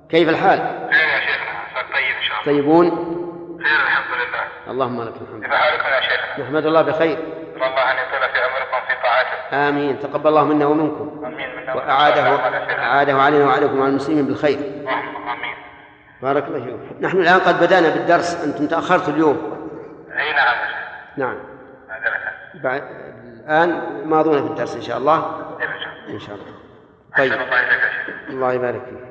[0.10, 0.60] كيف الحال؟
[0.91, 2.45] خير يا شيخنا عساك طيب إن شاء الله.
[2.45, 2.89] طيبون؟
[3.64, 4.72] خير الحمد لله.
[4.72, 5.44] اللهم لك الحمد.
[5.44, 7.18] كيف حالكم يا شيخنا؟ نحمد الله بخير.
[7.56, 9.69] الله أن يطول في عمركم في طاعته.
[9.69, 9.99] آمين.
[9.99, 11.26] تقبل الله منا ومنكم.
[11.26, 12.22] آمين منا وأعاده
[12.80, 14.57] أعاده علينا وعليكم وعلى المسلمين بالخير.
[14.57, 15.56] آمين.
[16.22, 17.06] بارك الله فيكم.
[17.06, 18.44] نحن الآن قد بدأنا بالدرس.
[18.44, 19.57] أنتم تأخرتوا اليوم.
[20.18, 20.56] أي نعم
[21.18, 21.38] نعم.
[22.64, 22.84] بعد
[23.48, 25.18] الآن ماضون في الدرس إن شاء الله.
[26.10, 26.53] إن شاء الله.
[27.18, 27.34] طيب.
[28.30, 29.07] الله يبارك فيك.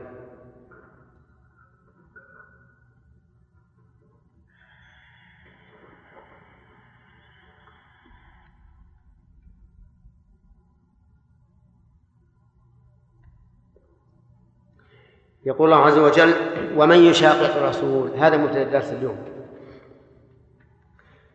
[15.44, 16.34] يقول الله عز وجل
[16.76, 18.10] ومن يشاقق الرسول.
[18.10, 19.35] هذا مبتدأ الدرس اليوم.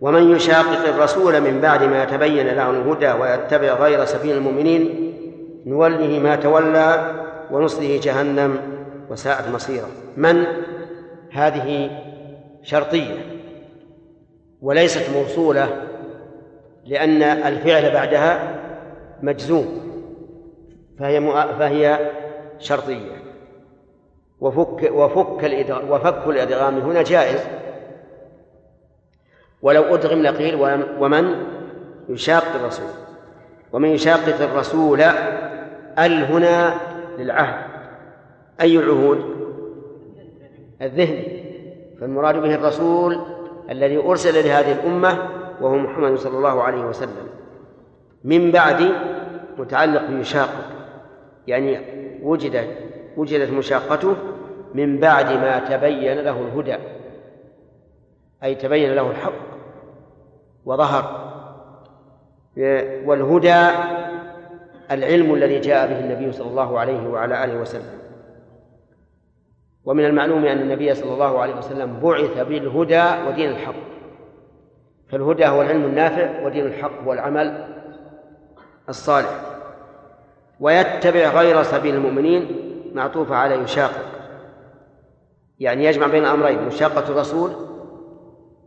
[0.02, 5.14] ومن يشاقق الرسول من بعد ما تبين له الهدى ويتبع غير سبيل المؤمنين
[5.66, 7.16] نوله ما تولى
[7.52, 8.58] ونصله جهنم
[9.10, 9.88] وساءت مصيره.
[10.18, 10.46] من؟
[11.32, 11.90] هذه
[12.64, 13.42] شرطية
[14.62, 15.70] وليست موصولة
[16.86, 18.60] لأن الفعل بعدها
[19.22, 19.82] مجزوم
[21.00, 21.22] فهي
[21.60, 22.00] فهي
[22.60, 23.22] شرطية.
[24.40, 27.40] وفك وفك الإدغام وفك الإدغام هنا جائز
[29.62, 30.56] ولو أدغم لقيل
[31.00, 31.36] ومن
[32.10, 32.90] يشاق الرسول.
[33.74, 35.02] ومن يشاقق الرسول
[36.00, 36.74] ال هنا
[37.20, 37.66] للعهد.
[38.62, 39.18] أي العهود
[40.82, 41.44] الذهني
[42.00, 43.18] فالمراد به الرسول
[43.70, 45.18] الذي أرسل لهذه الأمة
[45.62, 47.28] وهو محمد صلى الله عليه وسلم.
[48.24, 48.92] من بعد
[49.58, 50.66] متعلق بيشاقق
[51.48, 51.80] يعني
[52.24, 52.68] وجد
[53.18, 54.16] وجدت مشاقته
[54.74, 56.76] من بعد ما تبين له الهدى.
[58.44, 59.34] أي تبين له الحق
[60.66, 61.32] وظهر.
[63.06, 63.68] والهدى
[64.92, 68.00] العلم الذي جاء به النبي صلى الله عليه وعلى آله وسلم.
[69.86, 73.76] ومن المعلوم أن النبي صلى الله عليه وسلم بعث بالهدى ودين الحق.
[75.10, 77.68] فالهدى هو العلم النافع ودين الحق هو العمل
[78.90, 79.42] الصالح.
[80.60, 82.48] ويتبع غير سبيل المؤمنين
[82.94, 84.06] معطوف على يشاقق
[85.60, 87.52] يعني يجمع بين الأمرين مشاقة الرسول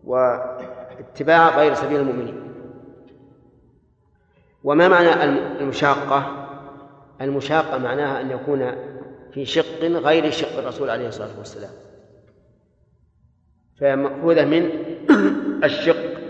[0.05, 2.55] واتباع غير سبيل المؤمنين.
[4.65, 5.25] وما معنى
[5.61, 6.47] المشاقة؟
[7.21, 8.73] المشاقة معناها أن يكون
[9.33, 11.71] في شق غير شق الرسول عليه الصلاة والسلام.
[13.81, 14.71] فمأخوذة من
[15.65, 16.21] الشق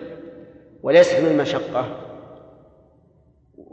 [0.82, 2.00] وليست من المشقة.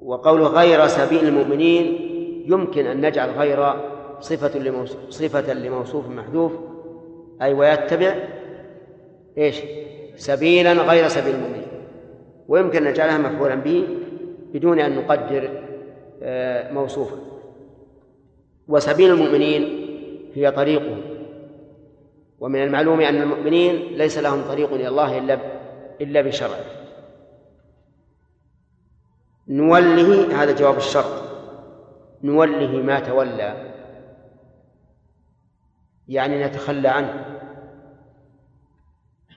[0.02, 2.12] وقول غير سبيل المؤمنين
[2.48, 3.74] يمكن أن نجعل غير
[4.20, 6.52] صفة لموصوف صفة لموصوف محذوف
[7.42, 8.16] أي ويتبع
[9.38, 9.62] إيش؟
[10.16, 11.68] سبيلا غير سبيل المؤمنين.
[12.48, 13.88] ويمكن أن نجعلها مفعولا به
[14.54, 15.50] بدون أن نقدر
[16.24, 17.18] آه، موصوفا.
[18.68, 19.88] وسبيل المؤمنين
[20.34, 21.02] هي طريقهم.
[22.40, 25.40] ومن المعلوم أن المؤمنين ليس لهم طريق إلى الله إلا
[26.02, 26.66] إلا بشرعه
[29.48, 31.24] نوله هذا جواب الشرط.
[32.24, 33.74] نوله ما تولى.
[36.08, 37.41] يعني نتخلى عنه.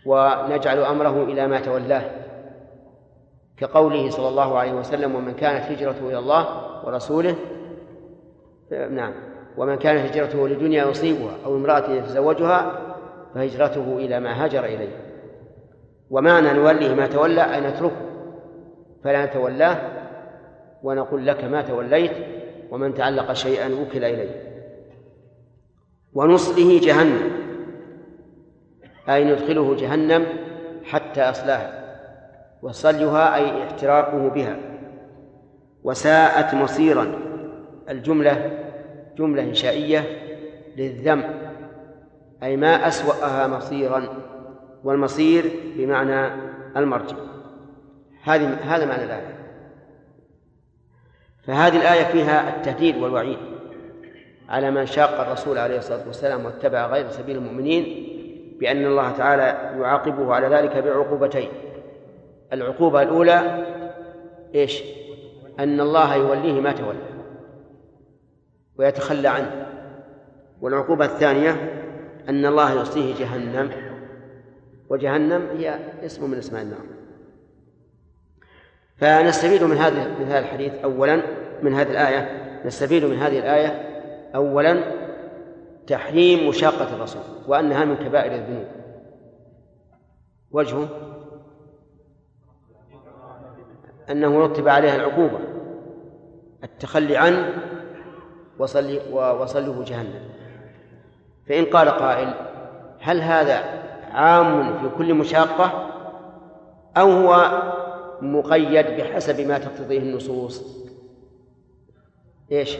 [0.06, 2.10] ونجعل أمره إلى ما تولاه
[3.56, 6.46] كقوله صلى الله عليه وسلم ومن كانت هجرته إلى الله
[6.86, 7.36] ورسوله
[8.70, 9.12] نعم
[9.56, 12.80] ومن كانت هجرته لدنيا يصيبها أو امرأة يتزوجها
[13.34, 14.96] فهجرته إلى ما هاجر إليه.
[16.10, 17.96] ومعنى نوليه ما تولى ان نتركه
[19.04, 19.78] فلا نتولاه
[20.82, 22.12] ونقول لك ما توليت
[22.70, 24.54] ومن تعلق شيئا وكل إليه.
[26.14, 27.43] ونصله جهنم.
[29.08, 30.26] أي ندخله جهنم
[30.84, 31.84] حتى أصلاها
[32.62, 34.56] وصليها أي احتراقه بها.
[35.84, 37.18] وساءت مصيرا
[37.88, 38.58] الجملة
[39.18, 40.04] جملة إنشائية
[40.76, 41.24] للذم
[42.42, 44.08] أي ما أسوأها مصيرا
[44.84, 46.26] والمصير بمعنى
[46.76, 47.16] المرجع.
[48.22, 49.34] هذه هذا معنى الآية.
[51.46, 53.38] فهذه الآية فيها التهديد والوعيد
[54.48, 58.13] على من شاق الرسول عليه الصلاة والسلام واتبع غير سبيل المؤمنين
[58.60, 59.42] بأن الله تعالى
[59.80, 61.48] يعاقبه على ذلك بعقوبتين.
[62.52, 63.66] العقوبة الأولى
[64.54, 64.82] إيش؟
[65.58, 66.98] أن الله يوليه ما تولى
[68.78, 69.66] ويتخلى عنه.
[70.60, 71.50] والعقوبة الثانية
[72.28, 73.70] أن الله يصليه جهنم.
[74.88, 76.86] وجهنم هي اسم من أسماء النار.
[78.96, 81.22] فنستفيد من هذا من هذا الحديث أولا
[81.62, 82.44] من هذه الآية.
[82.66, 83.94] نستفيد من هذه الآية
[84.34, 85.03] أولا
[85.86, 88.66] تحريم مشاقة الرسول وأنها من كبائر الذنوب.
[90.50, 90.88] وجهه
[94.10, 95.38] أنه رتب عليها العقوبة
[96.64, 97.62] التخلي عنه
[98.58, 100.28] وصلي وصله جهنم.
[101.48, 102.34] فإن قال قائل
[103.00, 103.56] هل هذا
[104.12, 105.90] عام في كل مشاقة
[106.96, 107.62] أو هو
[108.22, 110.84] مقيد بحسب ما تقتضيه النصوص؟
[112.52, 112.78] إيش؟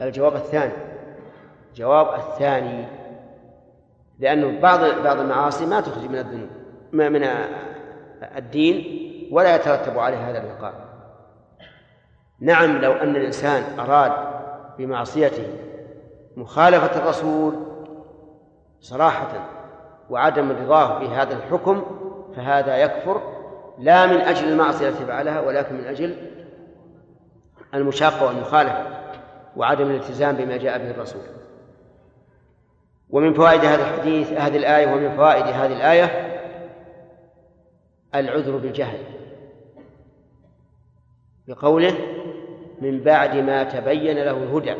[0.00, 0.87] الجواب الثاني.
[1.78, 2.86] الجواب الثاني
[4.18, 6.48] لأنه بعض بعض المعاصي ما تخرج من الذنوب
[6.92, 7.28] ما من
[8.36, 8.84] الدين
[9.32, 10.74] ولا يترتب عليه هذا العقاب
[12.40, 14.12] نعم لو أن الإنسان أراد
[14.78, 15.46] بمعصيته
[16.36, 17.54] مخالفة الرسول
[18.80, 19.48] صراحة
[20.10, 21.82] وعدم رضاه بهذا الحكم
[22.36, 23.22] فهذا يكفر
[23.78, 26.16] لا من أجل المعصية التي فعلها ولكن من أجل
[27.74, 28.86] المشاقة والمخالفة
[29.56, 31.37] وعدم الالتزام بما جاء به الرسول.
[33.10, 36.28] ومن فوائد هذا الحديث هذه الآية ومن فوائد هذه الآية
[38.14, 38.98] العذر بالجهل.
[41.48, 41.94] بقوله
[42.80, 44.74] من بعد ما تبين له الهدى.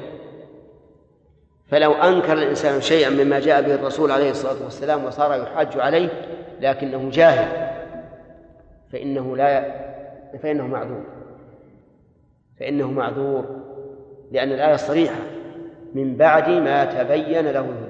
[1.71, 6.09] فلو أنكر الإنسان شيئا مما جاء به الرسول عليه الصلاة والسلام وصار يحاج عليه
[6.61, 7.69] لكنه جاهل
[8.93, 9.75] فإنه لا
[10.43, 11.05] فإنه معذور.
[12.61, 13.45] فإنه معذور
[14.33, 15.21] لأن الآية صريحة.
[15.95, 17.88] من بعد ما تبين له الهدى.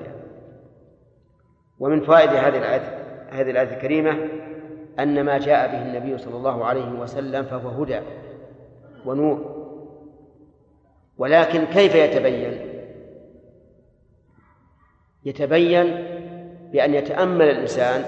[1.80, 2.98] ومن فوائد هذه الآية
[3.30, 4.28] هذه الآية الكريمة
[4.98, 8.00] أن ما جاء به النبي صلى الله عليه وسلم فهو هدى
[9.04, 9.58] ونور.
[11.18, 12.68] ولكن كيف يتبين؟
[15.24, 15.84] يتبين
[16.72, 18.04] بأن يتأمل الإنسان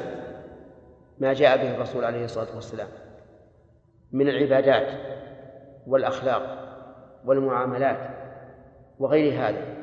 [1.19, 2.89] ما جاء به الرسول عليه الصلاة والسلام
[4.13, 4.89] من العبادات
[5.87, 6.57] والأخلاق
[7.25, 7.99] والمعاملات
[8.99, 9.80] وغير هذا.